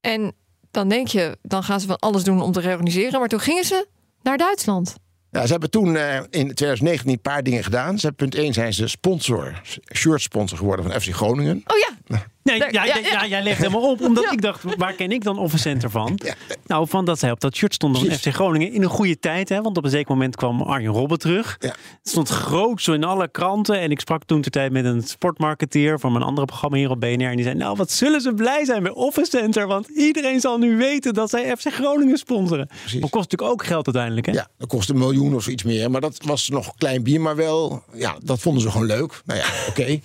En 0.00 0.32
dan 0.70 0.88
denk 0.88 1.08
je, 1.08 1.38
dan 1.42 1.62
gaan 1.62 1.80
ze 1.80 1.86
van 1.86 1.98
alles 1.98 2.24
doen 2.24 2.42
om 2.42 2.52
te 2.52 2.60
reorganiseren. 2.60 3.20
Maar 3.20 3.28
toen 3.28 3.40
gingen 3.40 3.64
ze 3.64 3.86
naar 4.28 4.38
Duitsland. 4.38 4.94
Ja, 5.30 5.44
ze 5.44 5.50
hebben 5.50 5.70
toen 5.70 5.96
eh, 5.96 6.16
in 6.16 6.54
2019 6.54 7.10
een 7.10 7.20
paar 7.20 7.42
dingen 7.42 7.64
gedaan. 7.64 7.98
Ze 7.98 8.06
hebben, 8.06 8.28
punt 8.28 8.44
1 8.44 8.52
zijn 8.52 8.72
ze 8.72 8.88
sponsor, 8.88 9.60
shirt 9.94 10.20
sponsor 10.20 10.58
geworden 10.58 10.84
van 10.84 11.00
FC 11.00 11.14
Groningen. 11.14 11.62
Oh 11.66 11.78
ja, 11.78 11.97
Nee, 12.42 12.58
Daar- 12.58 12.72
ja, 12.72 12.84
ja, 12.84 12.96
ja, 12.96 13.00
ja. 13.02 13.10
ja, 13.22 13.26
jij 13.26 13.42
legt 13.42 13.58
helemaal 13.58 13.90
op. 13.90 14.00
Omdat 14.00 14.24
Ja. 14.24 14.30
ik 14.30 14.40
dacht, 14.42 14.62
waar 14.76 14.92
ken 14.92 15.10
ik 15.12 15.24
dan 15.24 15.38
Office 15.38 15.62
Center 15.62 15.90
van? 15.90 16.18
Nou, 16.66 16.88
van 16.88 17.04
dat 17.04 17.18
zij 17.18 17.30
op 17.30 17.40
dat 17.40 17.56
shirt 17.56 17.74
stonden 17.74 18.00
van. 18.06 18.10
FC 18.18 18.26
Groningen 18.34 18.72
in 18.72 18.82
een 18.82 18.88
goede 18.88 19.18
tijd. 19.18 19.48
Hè, 19.48 19.60
want 19.62 19.76
op 19.76 19.84
een 19.84 19.90
zeker 19.90 20.10
moment 20.12 20.36
kwam 20.36 20.62
Arjen 20.62 20.92
Robben 20.92 21.18
terug. 21.18 21.56
Ja. 21.60 21.68
Het 21.68 21.76
stond 22.02 22.28
groot 22.28 22.82
zo 22.82 22.92
in 22.92 23.04
alle 23.04 23.28
kranten. 23.30 23.80
En 23.80 23.90
ik 23.90 24.00
sprak 24.00 24.24
toen 24.24 24.40
de 24.40 24.50
tijd 24.50 24.72
met 24.72 24.84
een 24.84 25.02
sportmarketeer 25.02 26.00
van 26.00 26.12
mijn 26.12 26.24
andere 26.24 26.46
programma 26.46 26.76
hier 26.76 26.90
op 26.90 27.00
BNR. 27.00 27.28
En 27.28 27.34
die 27.36 27.44
zei, 27.44 27.54
nou 27.56 27.76
wat 27.76 27.90
zullen 27.90 28.20
ze 28.20 28.34
blij 28.34 28.64
zijn 28.64 28.82
bij 28.82 28.92
Office 28.92 29.30
Center. 29.30 29.66
Want 29.66 29.88
iedereen 29.88 30.40
zal 30.40 30.58
nu 30.58 30.76
weten 30.76 31.14
dat 31.14 31.30
zij 31.30 31.56
FC 31.56 31.68
Groningen 31.72 32.18
sponsoren. 32.18 32.66
Precies. 32.80 33.00
Maar 33.00 33.10
kost 33.10 33.30
natuurlijk 33.30 33.50
ook 33.60 33.66
geld 33.66 33.86
uiteindelijk. 33.86 34.26
Hè? 34.26 34.32
Ja, 34.32 34.48
dat 34.58 34.68
kostte 34.68 34.92
een 34.92 34.98
miljoen 34.98 35.34
of 35.34 35.46
iets 35.48 35.62
meer. 35.62 35.90
Maar 35.90 36.00
dat 36.00 36.18
was 36.24 36.48
nog 36.48 36.74
klein 36.76 37.02
bier, 37.02 37.20
maar 37.20 37.36
wel, 37.36 37.82
ja, 37.92 38.16
dat 38.22 38.40
vonden 38.40 38.62
ze 38.62 38.70
gewoon 38.70 38.86
leuk. 38.86 39.20
Nou 39.24 39.38
ja, 39.38 39.46
oké. 39.68 40.00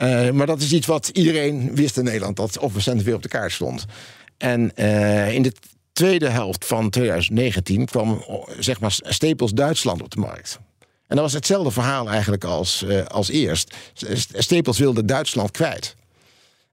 Eh, 0.00 0.30
maar 0.30 0.46
dat 0.46 0.60
is 0.60 0.72
iets 0.72 0.86
wat 0.86 1.08
iedereen 1.08 1.74
wist 1.74 1.96
in 1.96 2.04
Nederland, 2.04 2.36
dat 2.36 2.58
Office 2.58 2.96
weer 2.96 3.14
op 3.14 3.22
de 3.22 3.28
kaart 3.28 3.52
stond. 3.52 3.84
En 4.38 4.76
eh, 4.76 5.34
in 5.34 5.42
de 5.42 5.52
tweede 5.92 6.28
helft 6.28 6.64
van 6.64 6.90
2019 6.90 7.84
kwam 7.84 8.22
oh, 8.26 8.48
zeg 8.58 8.80
maar 8.80 8.98
Staples 9.02 9.50
Duitsland 9.50 10.02
op 10.02 10.10
de 10.10 10.20
markt. 10.20 10.58
En 10.80 11.16
dat 11.16 11.18
was 11.18 11.32
hetzelfde 11.32 11.70
verhaal 11.70 12.08
eigenlijk 12.08 12.44
als, 12.44 12.82
eh, 12.82 13.04
als 13.04 13.28
eerst. 13.28 13.74
Staples 14.32 14.78
wilde 14.78 15.04
Duitsland 15.04 15.50
kwijt. 15.50 15.96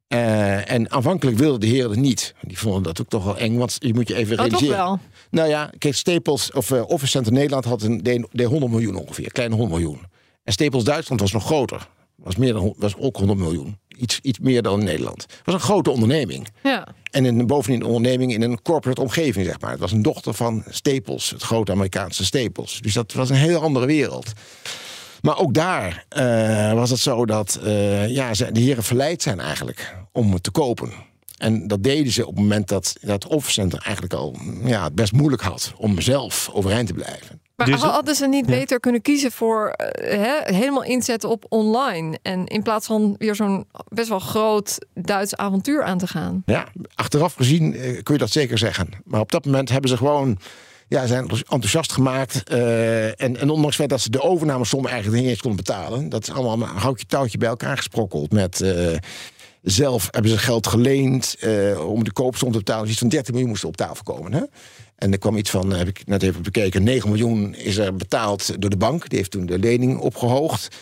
En 0.08 0.92
aanvankelijk 0.92 1.38
wilden 1.38 1.60
de 1.60 1.68
heren 1.68 2.02
niet. 2.02 2.34
Die 2.42 2.58
vonden 2.58 2.84
dat 2.84 3.02
ook 3.02 3.10
toch 3.10 3.24
wel 3.24 3.38
eng, 3.38 3.58
want 3.58 3.76
je 3.80 3.94
moet 3.94 4.08
je 4.08 4.16
even 4.16 4.40
oh, 4.40 4.44
toch 4.44 4.52
realiseren. 4.52 4.86
wel. 4.86 5.00
Nou 5.30 5.50
ja, 5.50 5.72
kijk, 5.78 5.96
Staples 5.96 6.52
of 6.52 6.72
Office 6.72 7.12
Center 7.12 7.32
Nederland 7.32 7.66
had 7.66 7.82
een 7.82 8.04
deed, 8.04 8.28
deed 8.32 8.48
100 8.48 8.72
miljoen 8.72 8.96
ongeveer, 8.96 9.32
kleine 9.32 9.56
100 9.56 9.80
miljoen. 9.80 10.02
En 10.44 10.54
Staples 10.54 10.84
Duitsland 10.84 11.22
was 11.22 11.32
nog 11.32 11.46
groter. 11.46 11.88
Was, 12.24 12.36
meer 12.36 12.54
dan, 12.54 12.74
was 12.78 12.96
ook 12.98 13.18
100 13.18 13.40
miljoen. 13.40 13.78
Iets, 13.98 14.20
iets 14.22 14.40
meer 14.40 14.62
dan 14.62 14.80
in 14.80 14.86
Nederland. 14.86 15.22
Het 15.22 15.42
was 15.44 15.54
een 15.54 15.60
grote 15.60 15.90
onderneming. 15.90 16.48
Ja. 16.64 16.88
En 17.12 17.26
in, 17.26 17.48
bovendien 17.48 17.82
een 17.82 17.88
onderneming 17.88 18.34
in 18.34 18.42
een 18.42 18.62
corporate 18.62 19.02
omgeving, 19.02 19.46
zeg 19.46 19.60
maar. 19.60 19.72
Het 19.72 19.80
was 19.80 19.92
een 19.92 20.02
dochter 20.02 20.34
van 20.34 20.64
Staples, 20.70 21.30
het 21.30 21.44
grote 21.44 21.72
Amerikaanse 21.72 22.26
Staples. 22.26 22.80
Dus 22.82 22.94
dat 22.94 23.14
was 23.14 23.30
een 23.30 23.36
heel 23.36 23.62
andere 23.62 23.86
wereld. 23.86 24.32
Maar 25.22 25.38
ook 25.38 25.54
daar 25.54 26.06
eh, 26.10 26.74
was 26.74 26.90
het 26.90 27.00
zo 27.00 27.26
dat 27.26 27.60
uh, 27.64 28.10
ja, 28.10 28.32
de 28.32 28.60
heren 28.60 28.84
verleid 28.84 29.22
zijn 29.22 29.40
eigenlijk 29.40 29.96
om 30.12 30.34
het 30.34 30.44
te 30.44 30.52
kopen. 30.52 30.92
En 31.38 31.68
dat 31.68 31.84
deden 31.84 32.12
ze 32.12 32.22
op 32.22 32.34
het 32.34 32.44
moment 32.44 32.68
dat 32.68 32.96
dat 33.02 33.28
Office 33.28 33.62
eigenlijk 33.62 34.14
al 34.14 34.36
ja, 34.64 34.84
het 34.84 34.96
best 34.96 35.12
moeilijk 35.12 35.42
had 35.42 35.74
om 35.78 36.02
zelf 36.02 36.50
overeind 36.54 36.88
te 36.88 36.94
blijven. 36.94 37.37
Maar 37.58 37.68
dus, 37.68 37.82
hadden 37.82 38.16
ze 38.16 38.28
niet 38.28 38.46
beter 38.46 38.80
kunnen 38.80 39.02
kiezen 39.02 39.32
voor 39.32 39.76
uh, 40.04 40.32
helemaal 40.44 40.84
inzetten 40.84 41.30
op 41.30 41.46
online? 41.50 42.18
En 42.22 42.46
in 42.46 42.64
plaats 42.64 42.88
van 42.88 43.16
weer 43.18 43.36
zo'n 43.36 43.68
best 43.88 44.10
wel 44.10 44.20
groot 44.20 44.86
Duits 44.94 45.36
avontuur 45.36 45.84
aan 45.84 45.98
te 45.98 46.08
gaan? 46.08 46.44
Ja, 46.46 46.68
achteraf 46.96 47.34
gezien 47.34 47.72
kun 48.04 48.14
je 48.14 48.20
dat 48.20 48.30
zeker 48.30 48.58
zeggen. 48.58 48.90
Maar 49.04 49.20
op 49.20 49.32
dat 49.32 49.46
moment 49.46 49.70
hebben 49.70 49.90
ze 49.90 49.98
gewoon 49.98 50.38
ja, 50.88 51.08
zijn 51.08 51.30
enthousiast 51.30 51.92
gemaakt. 51.92 52.52
Uh, 52.52 53.22
en, 53.22 53.38
en 53.38 53.50
ondanks 53.50 53.78
dat 53.78 54.02
ze 54.02 54.10
de 54.10 54.22
overnamesom 54.22 54.86
eigenlijk 54.86 55.22
niet 55.22 55.32
eens 55.32 55.42
konden 55.42 55.66
betalen. 55.66 56.10
Dat 56.10 56.22
is 56.22 56.34
allemaal 56.34 56.70
een 56.70 56.76
houtje 56.76 57.06
touwtje 57.06 57.38
bij 57.38 57.48
elkaar 57.50 57.78
gesprokkeld. 57.78 58.32
Met 58.32 58.62
uh, 58.62 58.96
zelf 59.62 60.08
hebben 60.12 60.32
ze 60.32 60.38
geld 60.38 60.68
geleend 60.68 61.36
uh, 61.40 61.90
om 61.90 62.04
de 62.04 62.12
koopsom 62.12 62.52
te 62.52 62.58
betalen. 62.58 62.82
Dus 62.82 62.92
iets 62.92 63.00
van 63.00 63.10
13 63.10 63.32
miljoen 63.34 63.52
moest 63.52 63.64
op 63.64 63.78
tafel 63.78 64.04
komen. 64.04 64.34
Hè? 64.34 64.44
En 64.98 65.12
er 65.12 65.18
kwam 65.18 65.38
iets 65.38 65.50
van, 65.50 65.72
heb 65.74 65.88
ik 65.88 66.02
net 66.06 66.24
even 66.24 66.42
bekeken, 66.42 66.84
9 66.84 67.10
miljoen 67.10 67.56
is 67.56 67.78
er 67.78 67.96
betaald 67.96 68.62
door 68.62 68.70
de 68.70 68.78
bank. 68.78 69.10
Die 69.10 69.18
heeft 69.18 69.32
toen 69.32 69.46
de 69.46 69.60
lening 69.60 70.00
opgehoogd. 70.00 70.76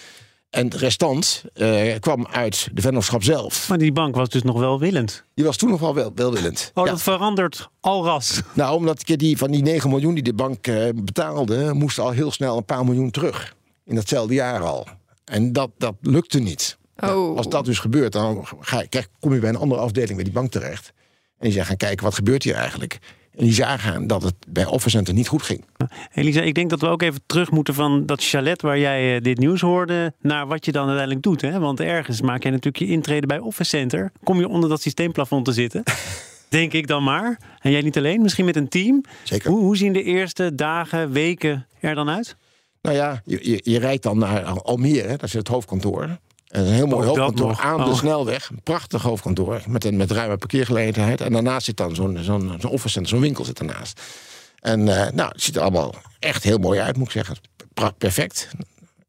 En 0.50 0.70
de 0.70 0.78
restant 0.78 1.44
uh, 1.56 1.96
kwam 2.00 2.28
uit 2.28 2.68
de 2.74 2.82
vennootschap 2.82 3.24
zelf. 3.24 3.70
Maar 3.70 3.78
die 3.78 3.92
bank 3.92 4.16
was 4.16 4.30
dus 4.30 4.44
nog 4.44 4.60
wel 4.60 4.80
willend. 4.80 5.24
Die 5.34 5.46
was 5.46 5.58
toen 5.58 5.70
nog 5.70 5.80
wel 5.80 5.94
wel 5.96 6.12
welwillend. 6.16 6.72
Oh, 6.74 6.86
ja. 6.86 6.92
dat 6.92 7.02
verandert 7.02 7.70
al 7.80 8.06
ras. 8.06 8.42
Nou, 8.54 8.76
omdat 8.76 9.02
die 9.06 9.38
van 9.38 9.52
die 9.52 9.62
9 9.62 9.90
miljoen 9.90 10.14
die 10.14 10.24
de 10.24 10.34
bank 10.34 10.68
uh, 10.68 10.90
betaalde, 10.96 11.74
moest 11.74 12.00
al 12.00 12.12
heel 12.12 12.32
snel 12.32 12.58
een 12.58 12.66
paar 12.66 12.86
miljoen 12.86 13.12
terug. 13.12 13.56
In 13.86 13.96
datzelfde 13.96 14.34
jaar 14.34 14.62
al. 14.62 14.88
En 15.26 15.54
dat, 15.54 15.72
dat 15.78 15.96
lukte 16.02 16.40
niet. 16.40 16.78
Oh. 16.98 17.10
Nou, 17.10 17.38
als 17.38 17.50
dat 17.50 17.66
dus 17.66 17.80
gebeurt, 17.80 18.12
dan 18.12 18.48
ga 18.60 18.84
je, 18.90 19.06
kom 19.20 19.34
je 19.34 19.40
bij 19.40 19.50
een 19.50 19.56
andere 19.56 19.82
afdeling 19.82 20.16
bij 20.16 20.24
die 20.24 20.34
bank 20.34 20.52
terecht. 20.52 20.94
En 21.38 21.44
die 21.44 21.52
zijn 21.52 21.66
gaan 21.66 21.78
kijken, 21.78 22.06
wat 22.06 22.16
gebeurt 22.16 22.44
hier 22.44 22.56
eigenlijk? 22.56 23.00
En 23.38 23.44
die 23.44 23.54
zagen 23.54 24.08
dat 24.08 24.24
het 24.24 24.36
bij 24.48 24.66
Office 24.66 24.90
Center 24.90 25.14
niet 25.14 25.28
goed 25.28 25.42
ging. 25.42 25.66
Elisa, 26.14 26.42
ik 26.42 26.54
denk 26.54 26.70
dat 26.70 26.82
we 26.82 26.88
ook 26.88 27.02
even 27.02 27.22
terug 27.26 27.52
moeten 27.52 27.74
van 27.74 28.06
dat 28.06 28.24
chalet 28.24 28.62
waar 28.62 28.80
jij 28.80 29.20
dit 29.20 29.38
nieuws 29.38 29.62
hoorde... 29.62 30.14
naar 30.22 30.48
wat 30.48 30.66
je 30.66 30.72
dan 30.72 30.86
uiteindelijk 30.86 31.24
doet. 31.24 31.42
Hè? 31.42 31.60
Want 31.60 31.80
ergens 31.80 32.22
maak 32.22 32.44
je 32.44 32.50
natuurlijk 32.50 32.78
je 32.78 32.88
intrede 32.88 33.28
bij 33.28 33.40
Office 33.40 33.70
Center. 33.70 34.12
Kom 34.24 34.40
je 34.40 34.48
onder 34.48 34.70
dat 34.70 34.82
systeemplafond 34.82 35.46
te 35.46 35.52
zitten. 35.52 35.84
denk 36.50 36.74
ik 36.74 36.88
dan 36.88 37.04
maar. 37.04 37.40
En 37.60 37.72
jij 37.72 37.82
niet 37.82 37.98
alleen, 37.98 38.22
misschien 38.22 38.46
met 38.46 38.56
een 38.56 38.70
team. 38.70 39.04
Zeker. 39.24 39.52
Hoe, 39.52 39.60
hoe 39.60 39.78
zien 39.78 39.94
de 39.94 40.04
eerste 40.04 40.56
dagen, 40.56 41.12
weken 41.12 41.68
er 41.80 41.96
dan 41.96 42.10
uit? 42.10 42.36
Nou 42.82 42.96
ja, 42.96 43.22
je, 43.26 43.40
je, 43.42 43.60
je 43.64 43.80
rijdt 43.80 44.04
dan 44.04 44.18
naar 44.18 44.62
Almere, 44.62 45.08
dat 45.08 45.24
is 45.24 45.34
het 45.34 45.48
hoofdkantoor. 45.48 46.18
Een 46.56 46.66
heel 46.66 46.88
mooi 46.88 47.08
Ook 47.08 47.18
hoofdkantoor 47.18 47.58
aan 47.62 47.78
de 47.78 47.84
Oh. 47.90 47.98
snelweg. 47.98 48.50
Een 48.50 48.62
prachtig 48.64 49.02
hoofdkantoor 49.02 49.62
met, 49.68 49.86
een, 49.86 49.98
met 49.98 50.12
ruime 50.12 50.38
parkeergelegenheid. 50.38 51.22
En 51.22 51.32
daarnaast 51.32 51.66
zit 51.66 51.78
dan 51.78 51.96
zo'n 51.96 52.18
zo'n 52.22 52.56
zo'n 52.60 52.72
office 52.72 52.90
center, 52.90 53.12
zo'n 53.12 53.22
winkel 53.22 53.46
zit 53.46 53.60
ernaast. 53.60 54.02
En 54.60 54.80
eh, 54.88 55.12
nou, 55.14 55.30
het 55.32 55.42
ziet 55.44 55.56
er 55.56 55.62
allemaal 55.62 55.96
echt 56.20 56.44
heel 56.44 56.58
mooi 56.58 56.80
uit, 56.80 56.98
moet 56.98 57.06
ik 57.06 57.12
zeggen. 57.12 57.36
Perfect. 57.98 58.50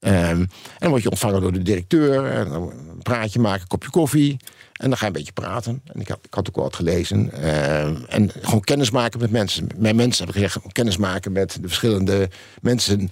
Ehm, 0.00 0.14
en 0.40 0.48
dan 0.78 0.90
word 0.90 1.02
je 1.02 1.10
ontvangen 1.10 1.40
door 1.40 1.52
de 1.52 1.62
directeur. 1.62 2.26
En 2.30 2.48
dan 2.48 2.62
een 2.70 3.02
praatje 3.02 3.40
maken, 3.40 3.60
een 3.60 3.66
kopje 3.66 3.90
koffie. 3.90 4.36
En 4.72 4.88
dan 4.88 4.98
ga 4.98 5.06
je 5.06 5.12
een 5.12 5.16
beetje 5.18 5.32
praten. 5.32 5.80
En 5.92 6.00
ik 6.00 6.08
had, 6.08 6.18
ik 6.22 6.34
had 6.34 6.48
ook 6.48 6.54
wel 6.54 6.64
wat 6.64 6.74
gelezen. 6.76 7.32
Ehm, 7.32 7.96
en 8.08 8.30
gewoon 8.40 8.60
kennis 8.60 8.90
maken 8.90 9.20
met 9.20 9.30
mensen. 9.30 9.66
Mijn 9.76 9.96
mensen 9.96 10.26
heb 10.26 10.34
ik 10.34 10.42
gezegd, 10.42 10.72
kennis 10.72 10.96
maken 10.96 11.32
met 11.32 11.52
de 11.60 11.68
verschillende 11.68 12.28
mensen 12.60 13.10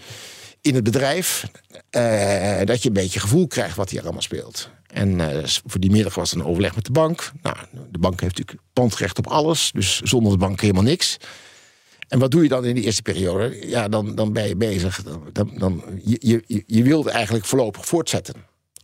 in 0.64 0.74
het 0.74 0.84
bedrijf. 0.84 1.46
eh, 1.90 2.66
dat 2.66 2.82
je 2.82 2.88
een 2.88 2.94
beetje 2.94 3.20
gevoel 3.20 3.46
krijgt 3.46 3.76
wat 3.76 3.90
hier 3.90 4.02
allemaal 4.02 4.22
speelt. 4.22 4.70
En 4.86 5.20
eh, 5.20 5.44
voor 5.66 5.80
die 5.80 5.90
middag 5.90 6.14
was 6.14 6.30
er 6.32 6.38
een 6.38 6.44
overleg 6.44 6.74
met 6.74 6.84
de 6.84 6.92
bank. 6.92 7.32
Nou, 7.42 7.56
de 7.90 7.98
bank 7.98 8.20
heeft 8.20 8.36
natuurlijk 8.38 8.66
pandrecht 8.72 9.18
op 9.18 9.26
alles. 9.26 9.70
Dus 9.74 10.00
zonder 10.00 10.32
de 10.32 10.38
bank 10.38 10.60
helemaal 10.60 10.82
niks. 10.82 11.16
En 12.08 12.18
wat 12.18 12.30
doe 12.30 12.42
je 12.42 12.48
dan 12.48 12.64
in 12.64 12.74
die 12.74 12.84
eerste 12.84 13.02
periode? 13.02 13.68
Ja, 13.68 13.88
dan, 13.88 14.14
dan 14.14 14.32
ben 14.32 14.48
je 14.48 14.56
bezig. 14.56 15.02
Dan, 15.32 15.50
dan, 15.58 15.82
je, 16.04 16.42
je, 16.46 16.62
je 16.66 16.82
wilt 16.82 17.06
eigenlijk 17.06 17.44
voorlopig 17.44 17.86
voortzetten. 17.86 18.34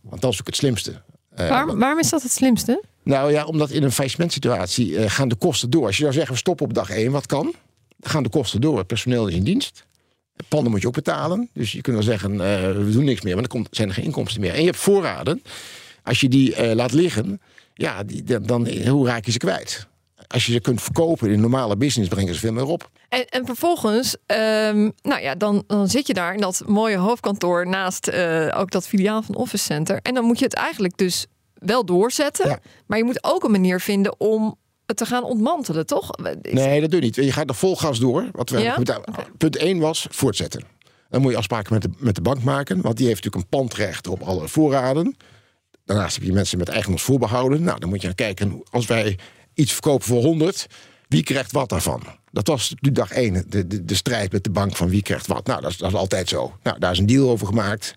Want 0.01 0.21
dat 0.21 0.31
is 0.33 0.39
ook 0.39 0.45
het 0.45 0.55
slimste. 0.55 1.01
Eh, 1.35 1.49
Waarom, 1.49 1.79
waarom 1.79 1.99
is 1.99 2.09
dat 2.09 2.21
het 2.21 2.31
slimste? 2.31 2.83
nou 3.03 3.31
ja, 3.31 3.45
omdat 3.45 3.69
in 3.69 3.83
een 3.83 3.91
faillissementsituatie 3.91 4.97
eh, 4.97 5.09
gaan 5.09 5.27
de 5.27 5.35
kosten 5.35 5.69
door. 5.69 5.85
Als 5.85 5.95
je 5.95 6.01
zou 6.01 6.13
zeggen, 6.13 6.33
we 6.33 6.39
stoppen 6.39 6.65
op 6.65 6.73
dag 6.73 6.89
1, 6.89 7.11
wat 7.11 7.25
kan? 7.25 7.53
Dan 7.97 8.11
gaan 8.11 8.23
de 8.23 8.29
kosten 8.29 8.61
door. 8.61 8.77
Het 8.77 8.87
personeel 8.87 9.27
is 9.27 9.35
in 9.35 9.43
dienst. 9.43 9.85
Panden 10.47 10.71
moet 10.71 10.81
je 10.81 10.87
ook 10.87 10.93
betalen. 10.93 11.49
Dus 11.53 11.71
je 11.71 11.81
kunt 11.81 11.95
wel 11.95 12.05
zeggen, 12.05 12.31
eh, 12.31 12.71
we 12.71 12.91
doen 12.91 13.03
niks 13.03 13.21
meer. 13.21 13.33
Maar 13.33 13.47
dan 13.47 13.51
komt, 13.51 13.67
zijn 13.71 13.87
er 13.87 13.93
geen 13.93 14.05
inkomsten 14.05 14.41
meer. 14.41 14.53
En 14.53 14.59
je 14.59 14.65
hebt 14.65 14.77
voorraden. 14.77 15.43
Als 16.03 16.19
je 16.19 16.29
die 16.29 16.55
eh, 16.55 16.75
laat 16.75 16.91
liggen, 16.91 17.41
ja, 17.73 18.03
die, 18.03 18.23
dan, 18.23 18.43
dan, 18.43 18.77
hoe 18.87 19.07
raak 19.07 19.25
je 19.25 19.31
ze 19.31 19.37
kwijt? 19.37 19.87
Als 20.27 20.45
je 20.45 20.51
ze 20.51 20.59
kunt 20.59 20.81
verkopen 20.81 21.27
in 21.27 21.33
een 21.33 21.39
normale 21.39 21.77
business, 21.77 22.09
brengen 22.09 22.33
ze 22.33 22.39
veel 22.39 22.53
meer 22.53 22.65
op. 22.65 22.89
En, 23.09 23.25
en 23.25 23.45
vervolgens, 23.45 24.15
ehm, 24.25 24.89
nou 25.01 25.21
ja, 25.21 25.35
dan, 25.35 25.63
dan 25.67 25.87
zit 25.87 26.07
je 26.07 26.13
daar 26.13 26.33
in 26.33 26.41
dat 26.41 26.63
mooie 26.65 26.97
hoofdkantoor 26.97 27.67
naast 27.67 28.07
eh, 28.07 28.47
ook 28.57 28.71
dat 28.71 28.87
filiaal 28.87 29.21
van 29.21 29.35
Office 29.35 29.63
Center. 29.63 29.99
En 30.01 30.13
dan 30.13 30.23
moet 30.23 30.39
je 30.39 30.45
het 30.45 30.53
eigenlijk 30.53 30.97
dus 30.97 31.25
wel 31.53 31.85
doorzetten. 31.85 32.49
Ja. 32.49 32.59
Maar 32.85 32.97
je 32.97 33.03
moet 33.03 33.23
ook 33.23 33.43
een 33.43 33.51
manier 33.51 33.79
vinden 33.79 34.19
om 34.19 34.55
te 34.95 35.05
gaan 35.05 35.23
ontmantelen, 35.23 35.85
toch? 35.85 36.09
Nee, 36.41 36.81
dat 36.81 36.91
doe 36.91 36.99
je 36.99 37.05
niet. 37.05 37.15
Je 37.15 37.31
gaat 37.31 37.49
er 37.49 37.55
vol 37.55 37.75
gas 37.75 37.99
door. 37.99 38.29
Wat 38.31 38.49
we, 38.49 38.59
Ja? 38.59 38.79
Punt 39.37 39.55
1 39.55 39.79
was 39.79 40.07
voortzetten. 40.09 40.63
Dan 41.09 41.21
moet 41.21 41.31
je 41.31 41.37
afspraken 41.37 41.73
met 41.73 41.81
de, 41.81 41.89
met 41.97 42.15
de 42.15 42.21
bank 42.21 42.43
maken. 42.43 42.81
Want 42.81 42.97
die 42.97 43.07
heeft 43.07 43.23
natuurlijk 43.23 43.51
een 43.51 43.59
pandrecht 43.59 44.07
op 44.07 44.21
alle 44.21 44.47
voorraden. 44.47 45.15
Daarnaast 45.85 46.15
heb 46.15 46.23
je 46.23 46.33
mensen 46.33 46.57
met 46.57 46.69
eigendomsvoorbehouden. 46.69 47.63
Nou, 47.63 47.79
dan 47.79 47.89
moet 47.89 48.01
je 48.01 48.07
gaan 48.07 48.15
kijken. 48.15 48.63
Als 48.69 48.85
wij 48.85 49.17
iets 49.53 49.71
verkopen 49.71 50.07
voor 50.07 50.21
100, 50.21 50.67
wie 51.07 51.23
krijgt 51.23 51.51
wat 51.51 51.69
daarvan? 51.69 52.03
Dat 52.31 52.47
was 52.47 52.73
nu 52.79 52.91
dag 52.91 53.11
1, 53.11 53.45
de, 53.47 53.67
de, 53.67 53.85
de 53.85 53.95
strijd 53.95 54.31
met 54.31 54.43
de 54.43 54.49
bank 54.49 54.75
van 54.75 54.89
wie 54.89 55.01
krijgt 55.01 55.27
wat. 55.27 55.45
Nou, 55.47 55.61
dat 55.61 55.71
is, 55.71 55.77
dat 55.77 55.89
is 55.91 55.97
altijd 55.97 56.29
zo. 56.29 56.53
Nou, 56.63 56.79
daar 56.79 56.91
is 56.91 56.99
een 56.99 57.05
deal 57.05 57.29
over 57.29 57.47
gemaakt. 57.47 57.95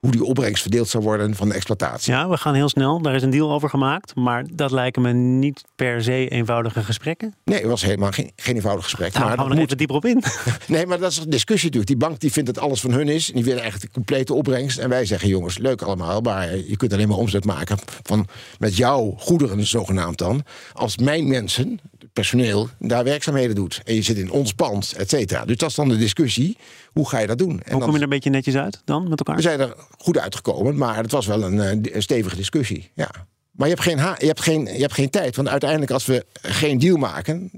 Hoe 0.00 0.10
die 0.10 0.24
opbrengst 0.24 0.62
verdeeld 0.62 0.88
zou 0.88 1.04
worden 1.04 1.34
van 1.34 1.48
de 1.48 1.54
exploitatie. 1.54 2.12
Ja, 2.12 2.28
we 2.28 2.36
gaan 2.36 2.54
heel 2.54 2.68
snel. 2.68 3.02
Daar 3.02 3.14
is 3.14 3.22
een 3.22 3.30
deal 3.30 3.52
over 3.52 3.68
gemaakt. 3.68 4.14
Maar 4.14 4.44
dat 4.52 4.70
lijken 4.70 5.02
me 5.02 5.12
niet 5.12 5.64
per 5.76 6.02
se 6.02 6.28
eenvoudige 6.28 6.82
gesprekken. 6.84 7.34
Nee, 7.44 7.58
het 7.58 7.68
was 7.68 7.82
helemaal 7.82 8.10
geen, 8.10 8.32
geen 8.36 8.54
eenvoudig 8.54 8.84
gesprek. 8.84 9.12
Daar 9.12 9.22
maar 9.22 9.30
gaan 9.30 9.38
we 9.38 9.48
nog 9.48 9.58
moet 9.58 9.64
even 9.64 9.76
dieper 9.76 9.96
op 9.96 10.04
in. 10.04 10.22
Nee, 10.66 10.86
maar 10.86 10.98
dat 10.98 11.10
is 11.10 11.18
een 11.18 11.30
discussie 11.30 11.70
natuurlijk. 11.70 11.98
Die 11.98 12.08
bank 12.08 12.20
die 12.20 12.32
vindt 12.32 12.54
dat 12.54 12.64
alles 12.64 12.80
van 12.80 12.92
hun 12.92 13.08
is. 13.08 13.28
En 13.28 13.34
die 13.34 13.44
willen 13.44 13.60
eigenlijk 13.60 13.92
de 13.92 13.98
complete 14.00 14.34
opbrengst. 14.34 14.78
En 14.78 14.88
wij 14.88 15.04
zeggen, 15.04 15.28
jongens, 15.28 15.58
leuk 15.58 15.82
allemaal. 15.82 16.20
Maar 16.20 16.56
je 16.56 16.76
kunt 16.76 16.92
alleen 16.92 17.08
maar 17.08 17.16
omzet 17.16 17.44
maken 17.44 17.78
van 18.02 18.26
met 18.58 18.76
jouw 18.76 19.14
goederen, 19.18 19.66
zogenaamd 19.66 20.18
dan. 20.18 20.44
Als 20.72 20.96
mijn 20.96 21.28
mensen, 21.28 21.80
personeel, 22.22 22.68
daar 22.78 23.04
werkzaamheden 23.04 23.54
doet. 23.54 23.80
En 23.84 23.94
je 23.94 24.02
zit 24.02 24.16
in 24.16 24.30
ons 24.30 24.52
pand, 24.52 24.92
et 24.96 25.08
cetera. 25.10 25.44
Dus 25.44 25.56
dat 25.56 25.68
is 25.68 25.74
dan 25.74 25.88
de 25.88 25.96
discussie. 25.96 26.56
Hoe 26.92 27.08
ga 27.08 27.18
je 27.18 27.26
dat 27.26 27.38
doen? 27.38 27.60
En 27.62 27.72
Hoe 27.72 27.80
kom 27.82 27.90
je 27.90 27.96
er 27.96 28.02
een 28.02 28.08
beetje 28.08 28.30
netjes 28.30 28.54
uit 28.56 28.82
dan 28.84 29.08
met 29.08 29.18
elkaar? 29.18 29.36
we 29.36 29.42
zijn 29.42 29.60
er 29.60 29.74
goed 29.98 30.18
uitgekomen. 30.18 30.76
Maar 30.76 30.96
het 30.96 31.10
was 31.10 31.26
wel 31.26 31.42
een, 31.42 31.84
eh, 31.84 32.00
stevige 32.00 32.36
discussie. 32.36 32.90
Ja. 32.94 33.10
Maar 33.50 33.68
je 33.68 33.74
hebt, 33.74 33.86
geen 33.86 33.98
ha- 33.98 34.16
je, 34.18 34.26
hebt 34.26 34.40
geen, 34.40 34.64
je 34.64 34.80
hebt 34.80 34.92
geen 34.94 35.10
tijd. 35.10 35.36
Want 35.36 35.48
uiteindelijk 35.48 35.90
als 35.90 36.06
we 36.06 36.26
geen 36.42 36.78
deal 36.78 36.96
maken... 36.96 37.50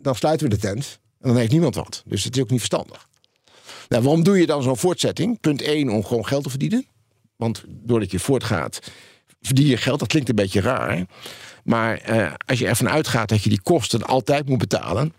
dan 0.00 0.14
sluiten 0.14 0.48
we 0.48 0.54
de 0.54 0.60
tent. 0.60 0.98
En 1.20 1.28
dan 1.28 1.36
heeft 1.36 1.52
niemand 1.52 1.74
wat. 1.74 2.02
Dus 2.06 2.24
het 2.24 2.36
is 2.36 2.42
ook 2.42 2.50
niet 2.50 2.58
verstandig. 2.58 3.08
Nou, 3.88 4.02
waarom 4.02 4.22
doe 4.22 4.38
je 4.38 4.46
dan 4.46 4.62
zo'n 4.62 4.76
voortzetting? 4.76 5.40
Punt 5.40 5.62
1, 5.62 5.88
om 5.88 6.04
gewoon 6.04 6.26
geld 6.26 6.42
te 6.42 6.50
verdienen. 6.50 6.86
Want 7.36 7.64
doordat 7.66 8.10
je 8.10 8.18
voortgaat, 8.18 8.78
verdien 9.40 9.66
je 9.66 9.76
geld. 9.76 9.98
Dat 9.98 10.08
klinkt 10.08 10.28
een 10.28 10.34
beetje 10.34 10.60
raar. 10.60 11.06
Maar 11.62 11.96
eh, 11.96 12.32
als 12.46 12.58
je 12.58 12.66
ervan 12.66 12.88
uitgaat 12.88 13.28
dat 13.28 13.42
je 13.42 13.48
die 13.48 13.62
kosten 13.62 14.02
altijd 14.02 14.48
moet 14.48 14.58
betalen... 14.58 15.12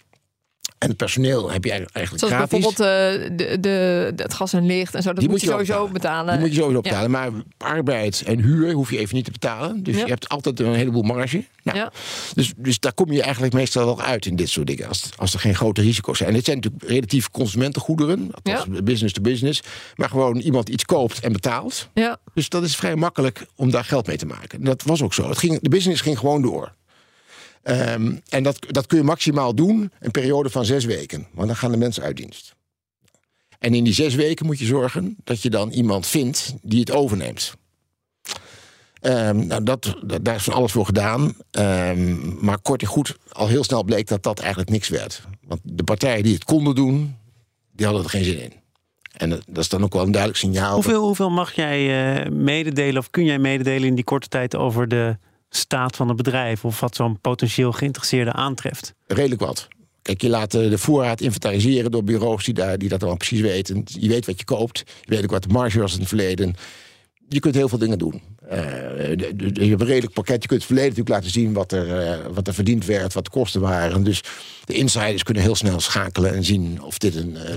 en 0.78 0.90
het 0.90 0.98
personeel 0.98 1.52
heb 1.52 1.64
je 1.64 1.72
eigenlijk 1.72 2.18
Zoals 2.18 2.34
gratis... 2.34 2.50
bijvoorbeeld 2.50 2.90
eh, 3.30 3.38
de, 3.38 3.60
de, 3.60 4.14
het 4.24 4.34
gas 4.34 4.54
en 4.54 4.66
licht 4.66 4.96
en 4.96 5.02
zo. 5.02 5.10
Dat 5.10 5.20
Die 5.20 5.30
moet 5.30 5.42
je 5.42 5.48
sowieso 5.48 5.78
ook 5.80 5.92
betalen. 5.92 6.32
Die 6.34 6.40
moet 6.40 6.56
je 6.56 6.62
sowieso 6.62 6.82
Ja. 6.84 6.90
betalen. 6.90 7.12
Maar 7.12 7.32
arbeid 7.58 8.24
en 8.26 8.40
huur 8.40 8.72
hoef 8.74 8.92
je 8.92 8.98
even 8.98 9.16
niet 9.16 9.26
te 9.26 9.32
betalen. 9.32 9.84
Dus 9.84 9.96
Ja. 9.96 10.04
je 10.04 10.10
hebt 10.10 10.30
altijd 10.30 10.60
een 10.60 10.74
heleboel 10.74 11.02
marge. 11.02 11.46
Nou, 11.64 11.78
Ja. 11.78 11.92
dus, 12.34 12.54
dus 12.58 12.80
daar 12.80 12.94
kom 12.94 13.12
je 13.12 13.22
eigenlijk 13.22 13.54
meestal 13.54 13.86
wel 13.86 14.02
uit 14.02 14.26
in 14.26 14.36
dit 14.36 14.50
soort 14.50 14.68
dingen. 14.68 14.88
Als, 14.88 15.10
als 15.16 15.34
er 15.34 15.40
geen 15.40 15.56
grote 15.56 15.82
risico's 15.82 16.18
zijn. 16.18 16.30
En 16.30 16.36
dit 16.36 16.46
zijn 16.46 16.58
natuurlijk 16.58 16.84
relatief 16.84 17.30
consumentengoederen. 17.30 18.32
Business 18.84 19.14
to 19.14 19.22
business. 19.22 19.62
Maar 19.96 20.10
gewoon 20.10 20.38
iemand 20.38 20.70
iets 20.70 20.86
koopt 20.86 21.20
en 21.20 21.32
betaalt. 21.32 21.90
Ja. 21.94 22.18
Dus 22.34 22.50
dat 22.50 22.64
is 22.64 22.76
vrij 22.76 22.96
makkelijk 22.96 23.46
om 23.56 23.72
daar 23.72 23.86
geld 23.86 24.08
mee 24.08 24.18
te 24.18 24.26
maken. 24.26 24.60
En 24.60 24.66
dat 24.66 24.84
was 24.84 25.02
ook 25.02 25.14
zo. 25.14 25.30
Het 25.30 25.38
ging, 25.38 25.60
de 25.62 25.70
business 25.70 26.02
ging 26.02 26.20
gewoon 26.20 26.42
door. 26.42 26.74
Ehm, 27.64 28.16
en 28.30 28.44
dat, 28.44 28.58
dat 28.68 28.88
kun 28.88 28.98
je 28.98 29.04
maximaal 29.04 29.56
doen 29.56 29.92
een 30.00 30.12
periode 30.12 30.50
van 30.50 30.66
zes 30.66 30.86
weken. 30.86 31.28
Want 31.34 31.48
dan 31.48 31.56
gaan 31.58 31.72
de 31.72 31.78
mensen 31.78 32.04
uit 32.04 32.18
dienst. 32.18 32.56
En 33.60 33.74
in 33.74 33.84
die 33.84 33.94
zes 33.94 34.16
weken 34.16 34.46
moet 34.46 34.60
je 34.60 34.66
zorgen 34.66 35.16
dat 35.24 35.42
je 35.42 35.50
dan 35.50 35.70
iemand 35.70 36.08
vindt 36.08 36.54
die 36.62 36.80
het 36.80 36.92
overneemt. 36.92 37.54
Ehm, 39.02 39.48
nou, 39.48 39.64
dat, 39.64 39.96
dat- 40.06 40.26
daar 40.26 40.36
is 40.36 40.44
van 40.44 40.54
alles 40.54 40.72
voor 40.72 40.86
gedaan. 40.86 41.36
Ehm, 41.52 42.46
maar 42.46 42.60
kort 42.60 42.82
en 42.82 42.88
goed, 42.88 43.18
al 43.32 43.48
heel 43.48 43.64
snel 43.64 43.84
bleek 43.84 44.08
dat 44.08 44.24
dat 44.24 44.40
eigenlijk 44.40 44.70
niks 44.70 44.90
werd. 44.90 45.22
Want 45.42 45.62
de 45.64 45.84
partijen 45.84 46.24
die 46.24 46.34
het 46.34 46.44
konden 46.44 46.76
doen, 46.76 47.16
die 47.72 47.86
hadden 47.86 48.04
er 48.04 48.10
geen 48.10 48.24
zin 48.24 48.42
in. 48.42 48.54
En 49.14 49.30
dat, 49.30 49.44
dat 49.48 49.64
is 49.64 49.70
dan 49.70 49.84
ook 49.84 49.94
wel 49.94 50.04
een 50.04 50.12
duidelijk 50.12 50.42
signaal. 50.42 50.74
Hoeveel, 50.74 51.04
hoeveel 51.04 51.30
mag 51.30 51.54
jij 51.54 51.80
eh, 52.24 52.32
mededelen 52.32 52.98
of 52.98 53.10
kun 53.10 53.26
jij 53.26 53.40
mededelen 53.40 53.88
in 53.88 53.96
die 53.96 54.04
korte 54.04 54.28
tijd 54.28 54.56
over 54.56 54.88
de 54.88 55.18
staat 55.56 55.96
van 55.96 56.08
het 56.08 56.18
bedrijf 56.18 56.66
of 56.66 56.80
wat 56.80 56.96
zo'n 56.96 57.20
potentieel 57.20 57.72
geïnteresseerde 57.72 58.32
aantreft? 58.32 58.94
redelijk 59.08 59.42
wat. 59.42 59.68
Kijk, 60.02 60.22
je 60.22 60.30
laat 60.30 60.52
de 60.52 60.78
voorraad 60.78 61.22
inventariseren 61.22 61.92
door 61.92 62.04
bureaus 62.04 62.46
die, 62.46 62.54
daar, 62.54 62.78
die 62.78 62.90
dat 62.90 63.00
dan 63.00 63.18
precies 63.18 63.40
weten. 63.40 63.84
Je 63.86 64.08
weet 64.08 64.26
wat 64.26 64.40
je 64.40 64.46
koopt. 64.46 64.78
Je 65.02 65.16
weet 65.16 65.24
ook 65.24 65.32
wat 65.32 65.44
de 65.44 65.50
marge 65.50 65.80
was 65.80 65.94
in 65.94 66.00
het 66.00 66.08
verleden. 66.08 66.56
Je 67.30 67.40
kunt 67.40 67.56
heel 67.56 67.70
veel 67.70 67.78
dingen 67.78 67.98
doen. 67.98 68.22
Eh, 68.50 68.60
de- 68.60 69.16
de- 69.36 69.52
de- 69.52 69.64
je 69.64 69.70
hebt 69.70 69.82
een 69.82 69.88
redelijk 69.88 70.14
pakket. 70.14 70.42
Je 70.42 70.48
kunt 70.48 70.60
het 70.60 70.64
verleden 70.64 70.90
natuurlijk 70.90 71.16
laten 71.16 71.32
zien 71.32 71.54
wat 71.54 71.72
er, 71.72 72.00
eh, 72.02 72.18
wat 72.34 72.48
er 72.48 72.54
verdiend 72.54 72.86
werd, 72.86 73.14
wat 73.14 73.24
de 73.24 73.30
kosten 73.30 73.62
waren. 73.62 74.04
Dus 74.04 74.22
de 74.66 74.74
insiders 74.74 75.24
kunnen 75.24 75.44
heel 75.44 75.56
snel 75.56 75.80
schakelen 75.80 76.34
en 76.34 76.44
zien 76.44 76.82
of 76.82 76.98
dit 76.98 77.16
een, 77.16 77.36
eh, 77.38 77.54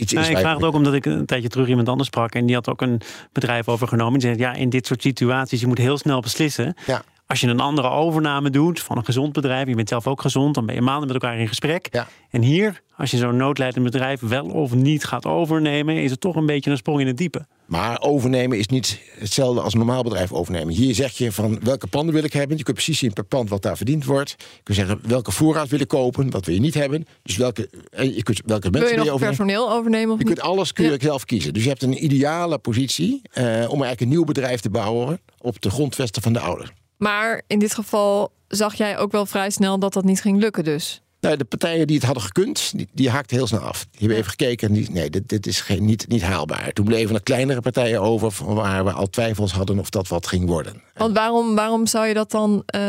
iets 0.00 0.12
Nou, 0.12 0.24
is. 0.26 0.30
ik 0.32 0.38
vraag 0.38 0.54
het 0.54 0.64
ook 0.64 0.74
omdat 0.74 0.94
ik 0.94 1.04
een 1.06 1.26
tijdje 1.26 1.48
terug 1.48 1.68
iemand 1.68 1.88
anders 1.88 2.08
sprak 2.08 2.34
en 2.34 2.46
die 2.46 2.54
had 2.54 2.68
ook 2.68 2.80
een 2.82 3.00
bedrijf 3.32 3.68
overgenomen. 3.68 4.18
Die 4.18 4.28
zei: 4.28 4.40
Ja, 4.40 4.52
in 4.54 4.70
dit 4.70 4.86
soort 4.86 5.02
situaties, 5.02 5.60
je 5.60 5.66
moet 5.66 5.78
heel 5.78 5.98
snel 5.98 6.20
beslissen. 6.20 6.74
Ja. 6.86 7.02
Als 7.30 7.40
je 7.40 7.46
een 7.46 7.60
andere 7.60 7.88
overname 7.88 8.50
doet 8.50 8.80
van 8.80 8.96
een 8.96 9.04
gezond 9.04 9.32
bedrijf, 9.32 9.68
je 9.68 9.74
bent 9.74 9.88
zelf 9.88 10.06
ook 10.06 10.20
gezond, 10.20 10.54
dan 10.54 10.66
ben 10.66 10.74
je 10.74 10.80
maanden 10.80 11.12
met 11.12 11.22
elkaar 11.22 11.38
in 11.38 11.48
gesprek. 11.48 11.88
Ja. 11.90 12.08
En 12.30 12.42
hier, 12.42 12.82
als 12.96 13.10
je 13.10 13.16
zo'n 13.16 13.36
noodlijdend 13.36 13.84
bedrijf 13.84 14.20
wel 14.20 14.44
of 14.46 14.74
niet 14.74 15.04
gaat 15.04 15.26
overnemen, 15.26 15.96
is 16.02 16.10
het 16.10 16.20
toch 16.20 16.36
een 16.36 16.46
beetje 16.46 16.70
een 16.70 16.76
sprong 16.76 17.00
in 17.00 17.06
het 17.06 17.16
diepe. 17.16 17.46
Maar 17.66 18.00
overnemen 18.00 18.58
is 18.58 18.66
niet 18.66 19.00
hetzelfde 19.18 19.60
als 19.60 19.72
een 19.72 19.78
normaal 19.78 20.02
bedrijf 20.02 20.32
overnemen. 20.32 20.74
Hier 20.74 20.94
zeg 20.94 21.12
je 21.12 21.32
van 21.32 21.58
welke 21.62 21.86
panden 21.86 22.14
wil 22.14 22.24
ik 22.24 22.32
hebben. 22.32 22.56
Je 22.56 22.62
kunt 22.62 22.76
precies 22.76 22.98
zien 22.98 23.12
per 23.12 23.24
pand 23.24 23.48
wat 23.48 23.62
daar 23.62 23.76
verdiend 23.76 24.04
wordt. 24.04 24.30
Je 24.38 24.60
kunt 24.62 24.78
zeggen 24.78 25.00
welke 25.02 25.32
voorraad 25.32 25.68
wil 25.68 25.80
ik 25.80 25.88
kopen, 25.88 26.30
wat 26.30 26.44
wil 26.46 26.54
je 26.54 26.60
niet 26.60 26.74
hebben. 26.74 27.06
Dus 27.22 27.36
welke, 27.36 27.70
en 27.90 28.14
je 28.14 28.22
kunt, 28.22 28.42
welke 28.46 28.70
Wil 28.70 28.80
mensen 28.80 28.90
je 28.90 28.96
wil 28.96 29.04
je 29.04 29.10
nog 29.10 29.20
overnemen. 29.22 29.36
personeel 29.36 29.70
overnemen 29.78 30.12
of 30.12 30.18
Je 30.18 30.24
niet? 30.24 30.34
kunt 30.34 30.46
alles 30.46 30.72
kun 30.72 30.84
je 30.84 30.96
zelf 31.00 31.24
kiezen. 31.24 31.52
Dus 31.52 31.62
je 31.62 31.68
hebt 31.68 31.82
een 31.82 32.04
ideale 32.04 32.58
positie 32.58 33.20
eh, 33.32 33.44
om 33.44 33.52
eigenlijk 33.58 34.00
een 34.00 34.08
nieuw 34.08 34.24
bedrijf 34.24 34.60
te 34.60 34.70
bouwen 34.70 35.20
op 35.38 35.60
de 35.60 35.70
grondvesten 35.70 36.22
van 36.22 36.32
de 36.32 36.40
oude. 36.40 36.66
Maar 37.00 37.42
in 37.46 37.58
dit 37.58 37.74
geval 37.74 38.32
zag 38.48 38.74
jij 38.74 38.98
ook 38.98 39.12
wel 39.12 39.26
vrij 39.26 39.50
snel 39.50 39.78
dat 39.78 39.92
dat 39.92 40.04
niet 40.04 40.20
ging 40.20 40.40
lukken 40.40 40.64
dus. 40.64 41.02
Nou, 41.20 41.36
de 41.36 41.44
partijen 41.44 41.86
die 41.86 41.96
het 41.96 42.04
hadden 42.04 42.22
gekund, 42.22 42.72
die, 42.76 42.88
die 42.92 43.10
haakten 43.10 43.36
heel 43.36 43.46
snel 43.46 43.60
af. 43.60 43.86
Die 43.90 43.98
hebben 43.98 44.16
even 44.16 44.30
gekeken 44.30 44.68
en 44.68 44.74
die, 44.74 44.90
nee, 44.90 45.10
dit, 45.10 45.28
dit 45.28 45.46
is 45.46 45.60
geen, 45.60 45.84
niet, 45.84 46.08
niet 46.08 46.22
haalbaar. 46.22 46.72
Toen 46.72 46.84
bleven 46.84 47.14
er 47.14 47.22
kleinere 47.22 47.60
partijen 47.60 48.00
over 48.00 48.30
van 48.30 48.54
waar 48.54 48.84
we 48.84 48.92
al 48.92 49.10
twijfels 49.10 49.52
hadden 49.52 49.78
of 49.78 49.90
dat 49.90 50.08
wat 50.08 50.26
ging 50.26 50.46
worden. 50.46 50.82
Want 50.94 51.14
waarom, 51.14 51.54
waarom 51.54 51.86
zou 51.86 52.06
je 52.06 52.14
dat 52.14 52.30
dan 52.30 52.62
eh, 52.66 52.80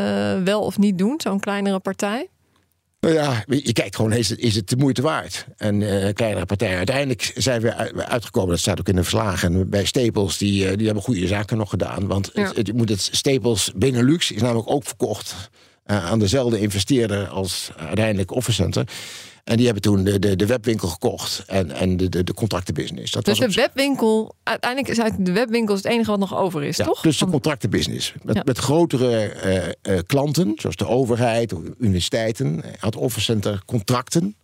wel 0.43 0.61
of 0.61 0.77
niet 0.77 0.97
doen, 0.97 1.13
zo'n 1.17 1.39
kleinere 1.39 1.79
partij? 1.79 2.29
Nou 3.01 3.13
ja, 3.13 3.43
je 3.47 3.73
kijkt 3.73 3.95
gewoon, 3.95 4.11
is 4.13 4.29
het, 4.29 4.39
is 4.39 4.55
het 4.55 4.69
de 4.69 4.75
moeite 4.75 5.01
waard? 5.01 5.45
En 5.57 5.81
eh 6.05 6.13
kleinere 6.13 6.45
partijen. 6.45 6.77
Uiteindelijk 6.77 7.31
zijn 7.35 7.61
we 7.61 7.73
uit- 7.75 8.03
uitgekomen, 8.03 8.49
dat 8.49 8.59
staat 8.59 8.79
ook 8.79 8.87
in 8.89 8.95
de 8.95 9.01
verslagen. 9.01 9.53
En 9.53 9.69
bij 9.69 9.85
Staples, 9.85 10.37
die, 10.37 10.67
eh, 10.67 10.77
die 10.77 10.85
hebben 10.85 11.03
goede 11.03 11.27
zaken 11.27 11.57
nog 11.57 11.69
gedaan. 11.69 12.07
Want 12.07 12.29
Ja. 12.33 12.51
het, 12.55 12.73
moet 12.73 12.89
het 12.89 13.09
Staples 13.11 13.71
Benelux 13.75 14.31
is 14.31 14.41
namelijk 14.41 14.69
ook 14.69 14.83
verkocht 14.83 15.49
eh, 15.83 16.05
aan 16.05 16.19
dezelfde 16.19 16.59
investeerder 16.59 17.27
als 17.27 17.71
uiteindelijk 17.77 18.31
Office 18.31 18.61
Center. 18.61 18.87
En 19.43 19.55
die 19.55 19.65
hebben 19.65 19.83
toen 19.83 20.03
de, 20.03 20.19
de, 20.19 20.35
de 20.35 20.45
webwinkel 20.45 20.87
gekocht 20.87 21.43
en, 21.47 21.71
en 21.71 21.97
de, 21.97 22.09
de, 22.09 22.23
de 22.23 22.33
contractenbusiness. 22.33 23.11
Dat 23.11 23.25
Dus 23.25 23.39
was 23.39 23.55
de 23.55 23.61
webwinkel, 23.61 24.35
uiteindelijk 24.43 24.91
is 24.91 24.99
uit 24.99 25.25
de 25.25 25.31
webwinkel 25.31 25.75
het 25.75 25.85
enige 25.85 26.09
wat 26.09 26.19
nog 26.19 26.37
over 26.37 26.63
is, 26.63 26.77
ja, 26.77 26.85
toch? 26.85 27.01
Dus 27.01 27.17
de 27.17 27.25
contractenbusiness. 27.25 28.13
Met, 28.23 28.35
Ja. 28.35 28.41
met 28.45 28.57
grotere 28.57 29.17
eh, 29.25 29.67
eh, 29.97 29.99
klanten, 30.05 30.53
zoals 30.55 30.75
de 30.75 30.87
overheid, 30.87 31.53
of 31.53 31.61
universiteiten, 31.79 32.61
had 32.79 32.95
Office 32.95 33.25
Center 33.25 33.61
contracten 33.65 34.35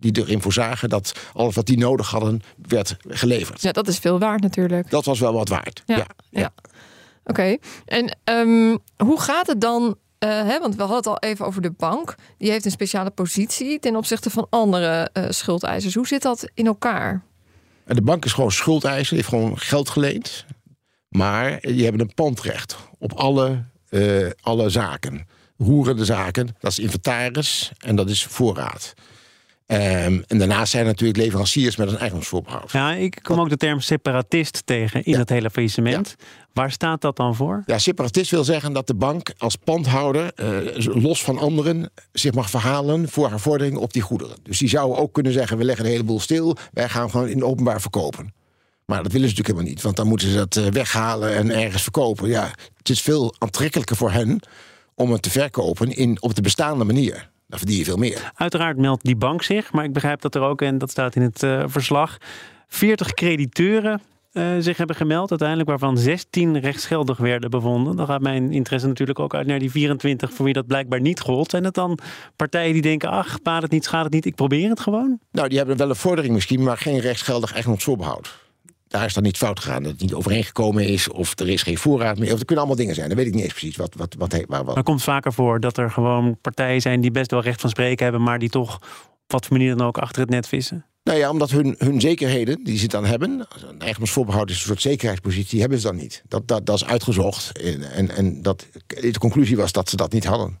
die 0.00 0.18
erin 0.22 0.42
voorzagen 0.42 0.88
dat 0.88 1.12
alles 1.32 1.54
wat 1.54 1.66
die 1.66 1.78
nodig 1.78 2.10
hadden, 2.10 2.42
werd 2.68 2.96
geleverd. 3.08 3.62
Ja, 3.62 3.72
dat 3.72 3.88
is 3.88 3.98
veel 3.98 4.18
waard 4.18 4.40
natuurlijk. 4.40 4.90
Dat 4.90 5.04
was 5.04 5.20
wel 5.20 5.32
wat 5.32 5.48
waard. 5.48 5.82
Ja, 5.86 5.96
Ja, 5.96 6.06
ja. 6.30 6.52
Oké. 7.24 7.56
En 7.84 8.16
ehm, 8.24 8.76
hoe 8.96 9.20
gaat 9.20 9.46
het 9.46 9.60
dan? 9.60 9.96
Eh, 10.26 10.46
hè, 10.46 10.58
want 10.58 10.74
we 10.74 10.80
hadden 10.80 10.96
het 10.96 11.06
al 11.06 11.18
even 11.18 11.46
over 11.46 11.62
de 11.62 11.70
bank. 11.70 12.14
Die 12.38 12.50
heeft 12.50 12.64
een 12.64 12.70
speciale 12.70 13.10
positie 13.10 13.78
ten 13.78 13.96
opzichte 13.96 14.30
van 14.30 14.46
andere 14.50 15.10
eh, 15.12 15.24
schuldeisers. 15.28 15.94
Hoe 15.94 16.06
zit 16.06 16.22
dat 16.22 16.48
in 16.54 16.66
elkaar? 16.66 17.22
De 17.84 18.02
bank 18.02 18.24
is 18.24 18.32
gewoon 18.32 18.52
schuldeiser, 18.52 19.16
heeft 19.16 19.28
gewoon 19.28 19.58
geld 19.58 19.88
geleend. 19.88 20.44
Maar 21.08 21.60
die 21.60 21.82
hebben 21.82 22.00
een 22.00 22.14
pandrecht 22.14 22.76
op 22.98 23.12
alle, 23.12 23.64
eh, 23.88 24.30
alle 24.40 24.68
zaken. 24.68 25.26
Roerende 25.58 26.04
zaken, 26.04 26.56
dat 26.58 26.70
is 26.70 26.78
inventaris 26.78 27.72
en 27.78 27.96
dat 27.96 28.10
is 28.10 28.24
voorraad. 28.24 28.94
Ehm, 29.66 30.22
en 30.26 30.38
daarnaast 30.38 30.70
zijn 30.70 30.82
er 30.84 30.88
natuurlijk 30.90 31.18
leveranciers 31.18 31.76
met 31.76 31.88
een 31.88 31.96
eigendomsvoorbehoud. 31.96 32.72
Ja, 32.72 32.92
ik 32.92 33.18
kom 33.22 33.40
ook 33.40 33.48
de 33.48 33.56
term 33.56 33.80
separatist 33.80 34.62
tegen 34.66 35.04
in 35.04 35.12
Ja. 35.12 35.18
het 35.18 35.28
hele 35.28 35.50
faillissement. 35.50 36.16
Waar 36.52 36.70
staat 36.70 37.00
dat 37.00 37.16
dan 37.16 37.34
voor? 37.34 37.62
Ja, 37.66 37.78
separatist 37.78 38.30
wil 38.30 38.44
zeggen 38.44 38.72
dat 38.72 38.86
de 38.86 38.94
bank 38.94 39.32
als 39.38 39.56
pandhouder, 39.56 40.32
eh, 40.34 40.48
los 41.02 41.22
van 41.24 41.38
anderen, 41.38 41.90
zich 42.12 42.32
mag 42.32 42.50
verhalen 42.50 43.08
voor 43.08 43.28
haar 43.28 43.40
vordering 43.40 43.76
op 43.76 43.92
die 43.92 44.02
goederen. 44.02 44.36
Dus 44.42 44.58
die 44.58 44.68
zou 44.68 44.94
ook 44.96 45.12
kunnen 45.12 45.32
zeggen: 45.32 45.58
we 45.58 45.64
leggen 45.64 45.84
een 45.84 45.90
heleboel 45.90 46.20
stil, 46.20 46.56
wij 46.72 46.88
gaan 46.88 47.10
gewoon 47.10 47.28
in 47.28 47.34
het 47.36 47.44
openbaar 47.44 47.80
verkopen. 47.80 48.34
Maar 48.86 49.02
dat 49.02 49.12
willen 49.12 49.28
ze 49.28 49.34
natuurlijk 49.34 49.46
helemaal 49.46 49.68
niet, 49.72 49.82
want 49.82 49.96
dan 49.96 50.06
moeten 50.06 50.28
ze 50.30 50.36
dat 50.36 50.56
eh, 50.56 50.64
weghalen 50.66 51.34
en 51.34 51.50
ergens 51.50 51.82
verkopen. 51.82 52.28
Ja, 52.28 52.50
het 52.76 52.88
is 52.88 53.00
veel 53.00 53.34
aantrekkelijker 53.38 53.96
voor 53.96 54.10
hen 54.10 54.40
om 54.94 55.12
het 55.12 55.22
te 55.22 55.30
verkopen 55.30 55.96
in, 55.96 56.22
op 56.22 56.34
de 56.34 56.42
bestaande 56.42 56.84
manier. 56.84 57.30
Dan 57.46 57.58
verdien 57.58 57.78
je 57.78 57.84
veel 57.84 57.96
meer. 57.96 58.32
Uiteraard 58.34 58.76
meldt 58.76 59.04
die 59.04 59.16
bank 59.16 59.42
zich, 59.42 59.72
maar 59.72 59.84
ik 59.84 59.92
begrijp 59.92 60.20
dat 60.20 60.34
er 60.34 60.42
ook, 60.42 60.62
en 60.62 60.78
dat 60.78 60.90
staat 60.90 61.16
in 61.16 61.22
het 61.22 61.42
eh, 61.42 61.64
verslag, 61.66 62.18
40 62.68 63.12
crediteuren 63.12 64.00
eh, 64.32 64.44
zich 64.58 64.76
hebben 64.76 64.96
gemeld. 64.96 65.30
Uiteindelijk 65.30 65.68
waarvan 65.68 65.98
16 65.98 66.60
rechtsgeldig 66.60 67.18
werden 67.18 67.50
bevonden. 67.50 67.96
Dan 67.96 68.06
gaat 68.06 68.20
mijn 68.20 68.52
interesse 68.52 68.86
natuurlijk 68.86 69.18
ook 69.18 69.34
uit 69.34 69.46
naar 69.46 69.58
die 69.58 69.70
24 69.70 70.32
voor 70.32 70.44
wie 70.44 70.54
dat 70.54 70.66
blijkbaar 70.66 71.00
niet 71.00 71.20
gold. 71.20 71.50
Zijn 71.50 71.64
het 71.64 71.74
dan 71.74 71.98
partijen 72.36 72.72
die 72.72 72.82
denken, 72.82 73.10
ach, 73.10 73.42
baat 73.42 73.62
het 73.62 73.70
niet, 73.70 73.84
schaadt 73.84 74.04
het 74.04 74.12
niet, 74.12 74.24
ik 74.24 74.34
probeer 74.34 74.68
het 74.68 74.80
gewoon? 74.80 75.18
Nou, 75.30 75.48
die 75.48 75.58
hebben 75.58 75.76
wel 75.76 75.88
een 75.88 75.96
vordering 75.96 76.34
misschien, 76.34 76.62
maar 76.62 76.78
geen 76.78 76.98
rechtsgeldig 76.98 77.52
eigendomsvoorbehoud. 77.52 78.45
Daar 78.96 79.06
is 79.06 79.14
dan 79.14 79.22
niet 79.22 79.36
fout 79.36 79.60
gegaan. 79.60 79.82
Dat 79.82 79.92
het 79.92 80.00
niet 80.00 80.14
overeengekomen 80.14 80.88
is, 80.88 81.08
of 81.08 81.38
er 81.38 81.48
is 81.48 81.62
geen 81.62 81.78
voorraad 81.78 82.18
meer. 82.18 82.32
Of 82.32 82.38
er 82.38 82.44
kunnen 82.44 82.64
allemaal 82.64 82.76
dingen 82.76 82.94
zijn. 82.94 83.08
Dat 83.08 83.16
weet 83.16 83.26
ik 83.26 83.34
niet 83.34 83.42
eens 83.42 83.52
precies 83.52 83.76
wat, 83.76 83.94
wat, 83.94 84.14
wat, 84.18 84.44
waar 84.46 84.64
wat. 84.64 84.74
Maar 84.74 84.84
komt 84.84 85.02
vaker 85.02 85.32
voor 85.32 85.60
dat 85.60 85.76
er 85.76 85.90
gewoon 85.90 86.38
partijen 86.40 86.80
zijn 86.80 87.00
die 87.00 87.10
best 87.10 87.30
wel 87.30 87.42
recht 87.42 87.60
van 87.60 87.70
spreken 87.70 88.04
hebben, 88.04 88.22
maar 88.22 88.38
die 88.38 88.48
toch 88.48 88.74
op 88.74 89.32
wat 89.32 89.46
voor 89.46 89.56
manier 89.56 89.76
dan 89.76 89.86
ook 89.86 89.98
achter 89.98 90.20
het 90.20 90.30
net 90.30 90.48
vissen. 90.48 90.84
Nou 91.02 91.18
ja, 91.18 91.30
omdat 91.30 91.50
hun, 91.50 91.74
hun 91.78 92.00
zekerheden 92.00 92.64
die 92.64 92.78
ze 92.78 92.86
dan 92.86 93.04
hebben, 93.04 93.46
een 93.68 93.80
eigendomsvoorbehoud 93.80 94.50
is 94.50 94.56
een 94.56 94.66
soort 94.66 94.80
zekerheidspositie, 94.80 95.60
hebben 95.60 95.78
ze 95.78 95.86
dan 95.86 95.96
niet. 95.96 96.22
Dat, 96.28 96.48
dat, 96.48 96.66
dat 96.66 96.76
is 96.76 96.84
uitgezocht. 96.84 97.58
En, 97.58 97.92
en, 97.92 98.10
en 98.10 98.42
dat, 98.42 98.66
de 98.86 99.18
conclusie 99.18 99.56
was 99.56 99.72
dat 99.72 99.88
ze 99.88 99.96
dat 99.96 100.12
niet 100.12 100.24
hadden. 100.24 100.60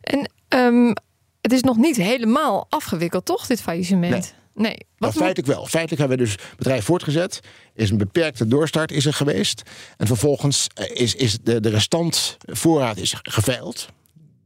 En 0.00 0.32
ehm, 0.48 0.94
het 1.40 1.52
is 1.52 1.62
nog 1.62 1.76
niet 1.76 1.96
helemaal 1.96 2.66
afgewikkeld, 2.68 3.24
toch, 3.24 3.46
dit 3.46 3.60
faillissement? 3.60 4.12
Nee. 4.12 4.22
Wat 4.62 5.14
moet- 5.14 5.22
feitelijk 5.22 5.46
wel. 5.48 5.66
Feitelijk 5.66 6.00
hebben 6.00 6.18
we 6.18 6.24
dus 6.24 6.32
het 6.32 6.56
bedrijf 6.56 6.84
voortgezet. 6.84 7.40
Is 7.74 7.90
een 7.90 7.96
beperkte 7.98 8.46
doorstart 8.48 8.92
is 8.92 9.06
er 9.06 9.12
geweest. 9.14 9.62
En 9.96 10.06
vervolgens 10.06 10.66
eh, 10.74 11.00
is, 11.00 11.14
is 11.14 11.38
de, 11.42 11.60
de 11.60 11.68
restant 11.68 12.36
voorraad 12.46 12.96
is 12.96 13.14
geveild. 13.22 13.88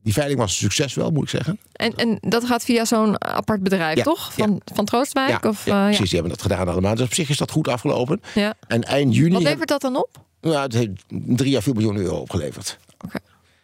Die 0.03 0.13
veiling 0.13 0.39
was 0.39 0.51
een 0.51 0.57
succes 0.57 0.95
wel, 0.95 1.11
moet 1.11 1.23
ik 1.23 1.29
zeggen. 1.29 1.59
en, 1.73 1.95
en 1.95 2.19
dat 2.21 2.45
gaat 2.45 2.65
via 2.65 2.85
zo'n 2.85 3.25
apart 3.25 3.63
bedrijf, 3.63 3.97
Ja, 3.97 4.03
toch? 4.03 4.33
Van, 4.33 4.61
van 4.75 4.85
Troostwijk? 4.85 5.29
ja, 5.43 5.49
of, 5.49 5.65
ja, 5.65 5.73
eh, 5.73 5.79
ja. 5.79 5.85
precies. 5.85 6.11
Die 6.11 6.19
hebben 6.19 6.31
dat 6.39 6.43
gedaan 6.43 6.69
allemaal. 6.69 6.95
Dus 6.95 7.05
op 7.05 7.15
zich 7.15 7.29
is 7.29 7.37
dat 7.37 7.51
goed 7.51 7.69
afgelopen. 7.69 8.23
Ja. 8.35 8.55
En 8.67 8.83
eind 8.83 9.15
juni... 9.15 9.33
Wat 9.33 9.43
levert 9.43 9.69
dat 9.69 9.81
dan 9.81 9.97
op? 9.97 10.09
nou, 10.41 10.57
het 10.57 10.73
heeft 10.73 10.91
drie 11.09 11.57
à 11.57 11.61
vier 11.61 11.75
miljoen 11.75 11.97
euro 11.97 12.17
opgeleverd. 12.17 12.79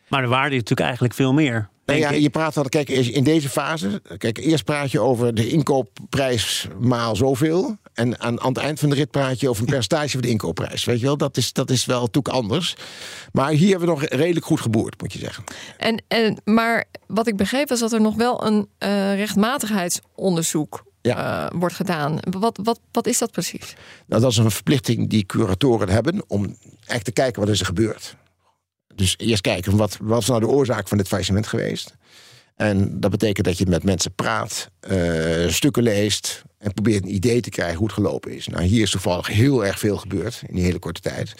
Maar 0.08 0.22
de 0.22 0.28
waarde 0.28 0.50
is 0.50 0.58
natuurlijk 0.60 0.80
eigenlijk 0.86 1.14
veel 1.14 1.32
meer. 1.32 1.68
Nou 1.88 2.00
ja, 2.00 2.10
je 2.10 2.30
praat 2.30 2.54
dan, 2.54 2.68
kijk, 2.68 2.88
in 2.88 3.24
deze 3.24 3.48
fase, 3.48 4.02
kijk, 4.18 4.38
eerst 4.38 4.64
praat 4.64 4.90
je 4.90 5.00
over 5.00 5.34
de 5.34 5.48
inkoopprijs 5.48 6.68
maal 6.80 7.16
zoveel. 7.16 7.76
En 7.94 8.20
aan, 8.20 8.40
aan 8.40 8.48
het 8.48 8.58
eind 8.58 8.80
van 8.80 8.88
de 8.88 8.94
rit 8.94 9.10
praat 9.10 9.40
je 9.40 9.48
over 9.48 9.62
een 9.62 9.68
percentage 9.68 10.10
van 10.10 10.20
de 10.20 10.28
inkoopprijs. 10.28 10.84
Weet 10.84 11.00
je 11.00 11.06
wel, 11.06 11.16
dat 11.16 11.36
is, 11.36 11.52
dat 11.52 11.70
is 11.70 11.84
wel 11.84 12.00
natuurlijk 12.00 12.34
anders. 12.34 12.76
Maar 13.32 13.50
hier 13.50 13.70
hebben 13.70 13.88
we 13.88 13.94
nog 13.94 14.04
redelijk 14.04 14.46
goed 14.46 14.60
geboerd, 14.60 15.00
moet 15.00 15.12
je 15.12 15.18
zeggen. 15.18 15.44
En, 15.76 16.02
en, 16.08 16.40
maar 16.44 16.84
wat 17.06 17.26
ik 17.26 17.36
begreep 17.36 17.68
was 17.68 17.80
dat 17.80 17.92
er 17.92 18.00
nog 18.00 18.14
wel 18.14 18.46
een 18.46 18.68
eh, 18.78 19.14
rechtmatigheidsonderzoek 19.14 20.84
Ja. 21.02 21.46
eh, 21.50 21.58
wordt 21.58 21.74
gedaan. 21.74 22.18
Wat, 22.30 22.58
wat, 22.62 22.80
wat 22.92 23.06
is 23.06 23.18
dat 23.18 23.30
precies? 23.30 23.74
Nou, 24.06 24.22
dat 24.22 24.30
is 24.30 24.36
een 24.36 24.50
verplichting 24.50 25.08
die 25.10 25.26
curatoren 25.26 25.88
hebben 25.88 26.22
om 26.26 26.56
echt 26.86 27.04
te 27.04 27.12
kijken 27.12 27.40
wat 27.40 27.50
is 27.50 27.60
er 27.60 27.66
gebeurd. 27.66 28.16
Dus 28.98 29.14
eerst 29.16 29.42
kijken, 29.42 29.76
wat, 29.76 29.96
wat 30.00 30.20
is 30.20 30.28
nou 30.28 30.40
de 30.40 30.46
oorzaak 30.46 30.88
van 30.88 30.98
dit 30.98 31.08
faillissement 31.08 31.46
geweest? 31.46 31.96
En 32.56 33.00
dat 33.00 33.10
betekent 33.10 33.46
dat 33.46 33.58
je 33.58 33.66
met 33.66 33.82
mensen 33.82 34.14
praat, 34.14 34.70
eh, 34.80 35.48
stukken 35.48 35.82
leest 35.82 36.42
en 36.58 36.72
probeert 36.72 37.02
een 37.02 37.14
idee 37.14 37.40
te 37.40 37.50
krijgen 37.50 37.76
hoe 37.76 37.86
het 37.86 37.94
gelopen 37.94 38.32
is. 38.32 38.46
Nou, 38.46 38.64
hier 38.64 38.82
is 38.82 38.90
toevallig 38.90 39.26
heel 39.26 39.64
erg 39.64 39.78
veel 39.78 39.96
gebeurd 39.96 40.42
in 40.46 40.54
die 40.54 40.64
hele 40.64 40.78
korte 40.78 41.00
tijd. 41.00 41.34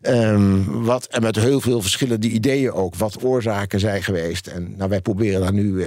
Ehm, 0.00 0.62
wat, 0.64 1.06
en 1.06 1.22
met 1.22 1.36
heel 1.36 1.60
veel 1.60 1.80
verschillende 1.80 2.28
ideeën 2.28 2.72
ook. 2.72 2.94
Wat 2.94 3.24
oorzaken 3.24 3.80
zijn 3.80 4.02
geweest. 4.02 4.46
En 4.46 4.74
nou, 4.76 4.90
wij 4.90 5.00
proberen 5.00 5.40
daar 5.40 5.52
nu 5.52 5.72
uh, 5.72 5.86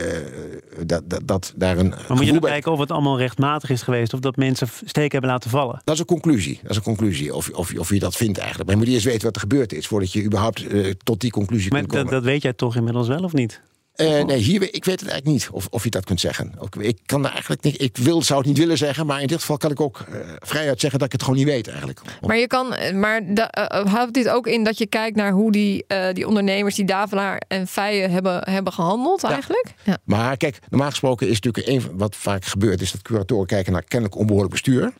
dat, 0.86 1.04
dat, 1.06 1.21
dat, 1.26 1.54
daar 1.56 1.78
een. 1.78 1.89
Maar 1.89 2.17
moet 2.17 2.26
je 2.26 2.32
dan 2.32 2.41
kijken 2.41 2.71
of 2.71 2.80
het 2.80 2.91
allemaal 2.91 3.17
rechtmatig 3.17 3.69
is 3.69 3.82
geweest. 3.82 4.13
Of 4.13 4.19
dat 4.19 4.36
mensen 4.36 4.67
steken 4.86 5.12
hebben 5.12 5.30
laten 5.30 5.50
vallen? 5.50 5.82
Dat 5.84 5.93
is 5.93 6.00
een 6.00 6.06
conclusie. 6.06 6.60
Dat 6.62 6.71
is 6.71 6.78
een 6.78 6.84
conclusie. 6.84 7.36
Of, 7.36 7.50
of, 7.50 7.74
of 7.78 7.89
je 7.89 8.00
dat 8.00 8.15
vindt 8.15 8.38
eigenlijk. 8.38 8.69
Maar 8.69 8.80
je 8.80 8.86
moet 8.86 8.93
eerst 8.93 9.06
weten 9.06 9.24
wat 9.24 9.36
er 9.36 9.41
gebeurd 9.41 9.74
is. 9.74 9.88
Voordat 9.88 10.12
je 10.12 10.24
überhaupt 10.24 10.74
uh, 10.74 10.93
tot 11.04 11.21
die 11.21 11.32
conclusie 11.32 11.71
maar 11.71 11.80
kunt 11.80 11.91
komen. 11.91 12.12
Dat, 12.12 12.21
dat 12.21 12.32
weet 12.32 12.41
jij 12.41 12.54
toch 12.54 12.76
inmiddels 12.76 13.08
wel 13.08 13.24
of 13.24 13.34
niet? 13.34 13.62
Uh, 13.95 14.23
nee, 14.23 14.38
hier, 14.38 14.62
ik 14.62 14.86
weet 14.86 14.99
het 14.99 15.10
eigenlijk 15.10 15.25
niet 15.25 15.49
of, 15.51 15.67
of 15.69 15.84
je 15.84 15.89
dat 15.89 16.06
kunt 16.06 16.19
zeggen. 16.19 16.54
Ook, 16.58 16.75
ik 16.75 16.99
kan 17.06 17.27
eigenlijk 17.27 17.63
niet. 17.63 17.82
Ik 17.82 17.97
wil, 17.97 18.21
zou 18.21 18.39
het 18.39 18.47
niet 18.47 18.58
willen 18.58 18.77
zeggen, 18.77 19.06
maar 19.06 19.21
in 19.21 19.27
dit 19.27 19.39
geval 19.39 19.58
kan 19.58 19.71
ik 19.71 19.82
ook 19.82 20.06
uh, 20.10 20.15
vrijuit 20.39 20.80
zeggen 20.80 20.99
dat 20.99 21.08
ik 21.08 21.13
het 21.13 21.23
gewoon 21.23 21.38
niet 21.38 21.47
weet 21.47 21.67
eigenlijk. 21.67 22.01
Maar 22.21 22.38
je 22.38 22.47
kan, 22.47 22.75
maar 22.93 23.21
uh, 23.23 23.45
houdt 23.86 24.13
dit 24.13 24.30
ook 24.30 24.47
in 24.47 24.63
dat 24.63 24.77
je 24.77 24.86
kijkt 24.86 25.15
naar 25.15 25.32
hoe 25.32 25.51
die, 25.51 25.86
die 26.13 26.27
ondernemers, 26.27 26.75
die 26.75 26.86
Davelaar 26.86 27.41
en 27.47 27.67
Feijen 27.67 28.12
hebben, 28.12 28.49
hebben 28.49 28.73
gehandeld 28.73 29.23
eigenlijk? 29.23 29.73
Ja. 29.84 29.91
Ja. 29.91 29.97
Maar 30.04 30.38
kijk, 30.38 30.60
normaal 30.69 30.89
gesproken 30.89 31.27
is 31.30 31.39
natuurlijk 31.39 31.86
een 31.86 31.97
wat 31.97 32.15
vaak 32.15 32.45
gebeurt, 32.45 32.82
is 32.82 32.91
dat 32.91 33.01
curatoren 33.01 33.47
kijken 33.47 33.73
naar 33.73 33.84
kennelijk 33.84 34.19
onbehoorlijk 34.19 34.54
bestuur. 34.54 34.93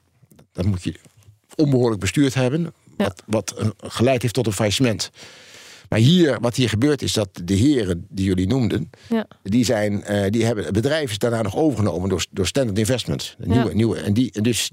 Dan 0.54 0.68
moet 0.68 0.84
je 0.84 0.96
onbehoorlijk 1.56 2.02
bestuurd 2.02 2.34
hebben, 2.34 2.74
wat, 2.98 3.24
wat 3.26 3.56
geleid 3.78 4.22
heeft 4.22 4.34
tot 4.34 4.48
een 4.48 4.54
faillissement. 4.54 5.12
Maar 5.92 6.00
hier, 6.00 6.40
wat 6.40 6.56
hier 6.56 6.70
gebeurt, 6.70 7.02
is 7.02 7.14
dat 7.14 7.30
de 7.44 7.54
heren 7.54 8.06
die 8.10 8.26
jullie 8.26 8.48
noemden, 8.48 8.90
ja. 9.10 9.26
die, 9.44 9.66
zijn, 9.66 10.04
uh, 10.10 10.26
die 10.30 10.46
hebben 10.46 10.64
het 10.64 10.74
bedrijf 10.74 11.12
is 11.12 11.18
daarna 11.18 11.42
nog 11.42 11.56
overgenomen 11.56 12.10
door, 12.10 12.26
door 12.30 12.48
Standard 12.48 12.78
Investment. 12.78 13.36
Een 13.40 13.50
nieuwe, 13.50 13.70
Ja. 13.70 13.76
nieuwe, 13.76 14.00
en 14.00 14.14
die, 14.14 14.42
dus 14.42 14.72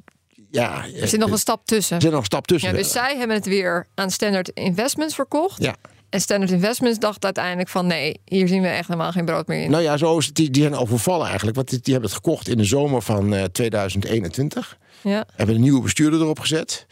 ja. 0.50 0.84
Er 1.00 1.08
zit 1.08 1.20
nog 1.20 1.30
een 1.30 1.38
stap 1.38 1.66
tussen. 1.66 1.96
Er 1.96 2.02
zit 2.02 2.10
nog 2.10 2.20
een 2.20 2.26
stap 2.26 2.46
tussen. 2.46 2.70
Ja, 2.70 2.76
dus 2.76 2.92
zij 2.92 3.16
hebben 3.16 3.36
het 3.36 3.46
weer 3.46 3.86
aan 3.94 4.10
Standard 4.10 4.48
Investments 4.48 5.14
verkocht. 5.14 5.62
Ja. 5.62 5.76
En 6.08 6.20
Standard 6.20 6.50
Investments 6.50 6.98
dacht 6.98 7.24
uiteindelijk 7.24 7.68
van 7.68 7.86
nee, 7.86 8.20
hier 8.24 8.48
zien 8.48 8.62
we 8.62 8.68
echt 8.68 8.88
helemaal 8.88 9.12
geen 9.12 9.24
brood 9.24 9.46
meer 9.46 9.62
in. 9.62 9.70
Nou 9.70 9.82
ja, 9.82 9.96
zo 9.96 10.18
is 10.18 10.26
het, 10.26 10.34
die, 10.34 10.50
die 10.50 10.62
zijn 10.62 10.74
overvallen 10.74 11.26
eigenlijk. 11.26 11.56
Want 11.56 11.68
die, 11.68 11.80
die 11.82 11.92
hebben 11.92 12.10
het 12.10 12.20
gekocht 12.24 12.48
in 12.48 12.56
de 12.56 12.64
zomer 12.64 13.02
van 13.02 13.34
uh, 13.34 13.44
2021. 13.44 14.78
Ja. 15.02 15.26
Hebben 15.34 15.54
een 15.54 15.60
nieuwe 15.60 15.82
bestuurder 15.82 16.20
erop 16.20 16.40
gezet. 16.40 16.86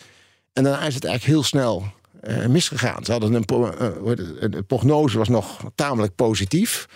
En 0.52 0.62
daarna 0.62 0.86
is 0.86 0.94
het 0.94 1.04
eigenlijk 1.04 1.34
heel 1.34 1.44
snel 1.44 1.84
uh, 2.28 2.46
misgegaan. 2.46 3.04
Ze 3.04 3.12
hadden 3.12 3.34
een, 3.34 3.44
uh, 3.52 4.50
de 4.50 4.64
prognose 4.66 5.18
was 5.18 5.28
nog 5.28 5.60
tamelijk 5.74 6.14
positief. 6.14 6.86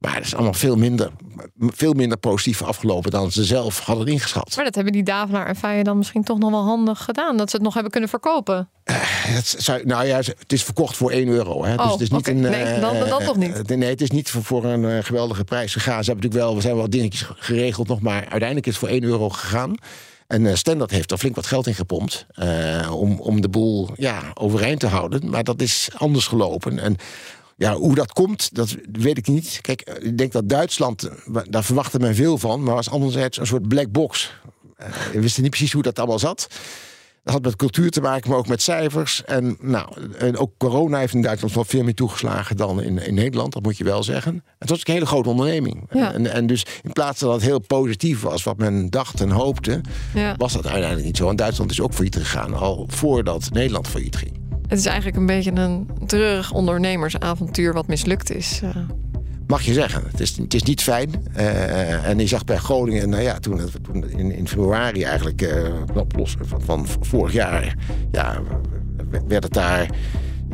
Maar 0.00 0.14
het 0.14 0.24
is 0.24 0.34
allemaal 0.34 0.52
veel 0.52 0.76
minder, 0.76 1.10
veel 1.58 1.92
minder 1.92 2.18
positief 2.18 2.62
afgelopen 2.62 3.10
dan 3.10 3.32
ze 3.32 3.44
zelf 3.44 3.80
hadden 3.80 4.06
ingeschat. 4.06 4.56
Maar 4.56 4.64
dat 4.64 4.74
hebben 4.74 4.92
die 4.92 5.02
Davelaar 5.02 5.46
en 5.46 5.56
Feijen 5.56 5.84
dan 5.84 5.96
misschien 5.96 6.24
toch 6.24 6.38
nog 6.38 6.50
wel 6.50 6.64
handig 6.64 7.04
gedaan. 7.04 7.36
Dat 7.36 7.50
ze 7.50 7.56
het 7.56 7.64
nog 7.64 7.74
hebben 7.74 7.92
kunnen 7.92 8.10
verkopen. 8.10 8.68
Uh, 8.84 8.96
het, 9.00 9.54
zou, 9.58 9.86
nou 9.86 10.06
ja, 10.06 10.16
het 10.16 10.52
is 10.52 10.64
verkocht 10.64 10.96
voor 10.96 11.10
1 11.10 11.28
euro. 11.28 11.64
Hè. 11.64 11.74
Oh, 11.74 11.82
dus 11.82 11.92
het 11.92 12.00
is 12.00 12.10
niet 12.10 12.20
okay. 12.20 12.34
een, 12.34 12.40
nee, 12.40 12.80
dan, 12.80 13.24
toch 13.24 13.36
niet. 13.36 13.76
nee, 13.76 13.90
het 13.90 14.00
is 14.00 14.10
niet 14.10 14.30
voor, 14.30 14.44
voor 14.44 14.64
een 14.64 15.04
geweldige 15.04 15.44
prijs 15.44 15.72
gegaan. 15.72 16.04
Ze 16.04 16.10
hebben 16.10 16.24
natuurlijk 16.24 16.42
wel, 16.42 16.54
we 16.54 16.60
zijn 16.60 16.76
wel 16.76 16.90
dingetjes 16.90 17.26
geregeld 17.34 17.88
nog, 17.88 18.00
maar 18.00 18.20
uiteindelijk 18.20 18.66
is 18.66 18.72
het 18.72 18.82
voor 18.82 18.88
1 18.88 19.02
euro 19.02 19.28
gegaan. 19.28 19.74
En 20.30 20.44
uh, 20.44 20.54
Standard 20.54 20.90
heeft 20.90 21.10
er 21.10 21.18
flink 21.18 21.34
wat 21.34 21.46
geld 21.46 21.66
in 21.66 21.74
gepompt 21.74 22.26
uh, 22.36 22.90
om, 22.94 23.20
om 23.20 23.40
de 23.40 23.48
boel 23.48 23.88
ja, 23.96 24.30
overeind 24.34 24.80
te 24.80 24.86
houden. 24.86 25.30
Maar 25.30 25.44
dat 25.44 25.60
is 25.60 25.88
anders 25.96 26.26
gelopen. 26.26 26.78
En 26.78 26.96
ja, 27.56 27.74
hoe 27.74 27.94
dat 27.94 28.12
komt, 28.12 28.54
dat 28.54 28.76
weet 28.92 29.18
ik 29.18 29.28
niet. 29.28 29.58
Kijk, 29.60 29.98
ik 30.00 30.18
denk 30.18 30.32
dat 30.32 30.48
Duitsland, 30.48 31.10
daar 31.48 31.64
verwachtte 31.64 31.98
men 31.98 32.14
veel 32.14 32.38
van, 32.38 32.62
maar 32.62 32.74
was 32.74 32.90
anderzijds 32.90 33.38
een 33.38 33.46
soort 33.46 33.68
black 33.68 33.92
box. 33.92 34.32
We 35.12 35.20
wisten 35.20 35.42
niet 35.42 35.50
precies 35.50 35.72
hoe 35.72 35.82
dat 35.82 35.98
allemaal 35.98 36.18
zat. 36.18 36.48
Dat 37.22 37.34
had 37.34 37.42
met 37.42 37.56
cultuur 37.56 37.90
te 37.90 38.00
maken, 38.00 38.30
maar 38.30 38.38
ook 38.38 38.48
met 38.48 38.62
cijfers. 38.62 39.24
En, 39.24 39.56
nou, 39.60 39.88
en 40.18 40.36
ook 40.36 40.52
corona 40.58 40.98
heeft 40.98 41.14
in 41.14 41.22
Duitsland 41.22 41.54
wel 41.54 41.64
veel 41.64 41.82
meer 41.82 41.94
toegeslagen 41.94 42.56
dan 42.56 42.82
in, 42.82 42.98
in 42.98 43.14
Nederland, 43.14 43.52
dat 43.52 43.62
moet 43.62 43.76
je 43.76 43.84
wel 43.84 44.02
zeggen. 44.02 44.44
Het 44.58 44.68
was 44.68 44.78
een 44.84 44.92
hele 44.92 45.06
grote 45.06 45.28
onderneming. 45.28 45.86
Ja. 45.90 46.12
En, 46.12 46.32
en 46.32 46.46
dus 46.46 46.66
in 46.82 46.92
plaats 46.92 47.20
dat 47.20 47.32
het 47.32 47.42
heel 47.42 47.58
positief 47.58 48.20
was, 48.20 48.42
wat 48.42 48.58
men 48.58 48.90
dacht 48.90 49.20
en 49.20 49.30
hoopte, 49.30 49.80
ja. 50.14 50.34
was 50.36 50.52
dat 50.52 50.66
uiteindelijk 50.66 51.06
niet 51.06 51.16
zo. 51.16 51.28
En 51.28 51.36
Duitsland 51.36 51.70
is 51.70 51.80
ook 51.80 51.92
failliet 51.92 52.16
gegaan, 52.16 52.54
al 52.54 52.86
voordat 52.90 53.48
Nederland 53.52 53.88
failliet 53.88 54.16
ging. 54.16 54.38
Het 54.68 54.78
is 54.78 54.86
eigenlijk 54.86 55.16
een 55.16 55.26
beetje 55.26 55.52
een 55.54 55.90
treurig 56.06 56.52
ondernemersavontuur 56.52 57.72
wat 57.72 57.86
mislukt 57.86 58.34
is. 58.34 58.60
Uh. 58.64 58.76
Mag 59.50 59.62
je 59.62 59.72
zeggen. 59.72 60.02
Het 60.10 60.20
is, 60.20 60.36
het 60.36 60.54
is 60.54 60.62
niet 60.62 60.82
fijn. 60.82 61.10
Uh, 61.36 62.08
en 62.08 62.18
je 62.18 62.26
zag 62.26 62.44
bij 62.44 62.56
Groningen, 62.56 63.08
nou 63.08 63.22
ja, 63.22 63.38
toen, 63.38 63.60
toen 63.82 64.10
in, 64.10 64.32
in 64.32 64.48
februari 64.48 65.02
eigenlijk, 65.02 65.42
uh, 65.42 65.68
los 66.16 66.36
van, 66.40 66.62
van 66.62 66.86
vorig 67.00 67.32
jaar, 67.32 67.74
ja, 68.10 68.40
werd 69.28 69.44
het 69.44 69.52
daar. 69.52 69.90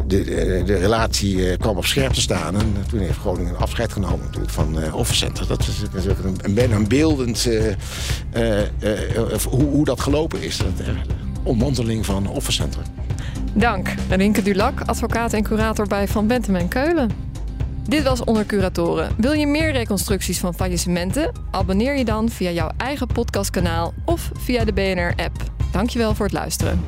De, 0.07 0.25
de, 0.67 0.77
relatie 0.77 1.57
kwam 1.57 1.77
op 1.77 1.85
scherp 1.85 2.13
te 2.13 2.21
staan. 2.21 2.55
En 2.55 2.75
toen 2.89 3.01
heeft 3.01 3.19
Groningen 3.19 3.59
afscheid 3.59 3.93
genomen 3.93 4.25
natuurlijk 4.25 4.53
van 4.53 4.79
uh, 4.79 5.03
Center. 5.03 5.47
Dat 5.47 5.61
is, 5.61 5.81
dat 5.93 6.05
is 6.05 6.07
een, 6.25 6.57
een 6.57 6.73
een 6.73 6.89
beeldend 6.89 7.49
hoe, 9.49 9.63
hoe, 9.63 9.85
dat 9.85 10.01
gelopen 10.01 10.43
is. 10.43 10.57
De 10.57 10.65
ontmanteling 11.43 12.07
van 12.07 12.31
Center. 12.49 12.83
Dank, 13.55 13.95
Rinke 14.09 14.43
Dulac, 14.43 14.81
advocaat 14.81 15.33
en 15.33 15.43
curator 15.43 15.87
bij 15.87 16.09
Van 16.09 16.27
Bentem 16.27 16.57
en 16.57 16.69
Keulen. 16.69 17.26
Dit 17.89 18.03
was 18.03 18.25
Onder 18.25 18.47
Curatoren. 18.47 19.15
Wil 19.17 19.33
je 19.33 19.47
meer 19.47 19.73
reconstructies 19.73 20.39
van 20.39 20.55
faillissementen? 20.55 21.33
Abonneer 21.51 21.97
je 21.97 22.05
dan 22.05 22.29
via 22.29 22.51
jouw 22.51 22.71
eigen 22.77 23.07
podcastkanaal 23.07 23.95
of 24.05 24.31
via 24.39 24.65
de 24.65 24.73
BNR-app. 24.73 25.37
Dankjewel 25.73 26.15
voor 26.15 26.25
het 26.25 26.35
luisteren. 26.35 26.85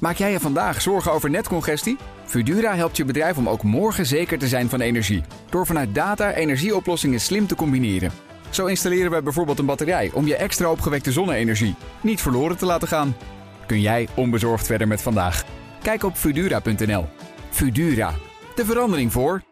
Maak 0.00 0.16
jij 0.16 0.32
je 0.32 0.40
vandaag 0.40 0.80
zorgen 0.80 1.12
over 1.12 1.30
netcongestie? 1.30 1.96
Fudura 2.24 2.74
helpt 2.74 2.96
je 2.96 3.04
bedrijf 3.04 3.36
om 3.36 3.48
ook 3.48 3.62
morgen 3.62 4.06
zeker 4.06 4.38
te 4.38 4.48
zijn 4.48 4.68
van 4.68 4.80
energie. 4.80 5.22
Door 5.50 5.66
vanuit 5.66 5.94
data 5.94 6.32
energieoplossingen 6.32 7.20
slim 7.20 7.46
te 7.46 7.54
combineren. 7.54 8.10
Zo 8.50 8.66
installeren 8.66 9.10
we 9.10 9.22
bijvoorbeeld 9.22 9.58
een 9.58 9.66
batterij 9.66 10.10
om 10.14 10.26
je 10.26 10.36
extra 10.36 10.70
opgewekte 10.70 11.12
zonne-energie 11.12 11.74
niet 12.00 12.20
verloren 12.20 12.56
te 12.56 12.66
laten 12.66 12.88
gaan. 12.88 13.16
Kun 13.66 13.80
jij 13.80 14.08
onbezorgd 14.14 14.66
verder 14.66 14.88
met 14.88 15.02
vandaag? 15.02 15.44
Kijk 15.82 16.02
op 16.02 16.16
Fudura.nl. 16.16 17.04
Fudura, 17.50 18.14
de 18.54 18.64
verandering 18.64 19.12
voor 19.12 19.42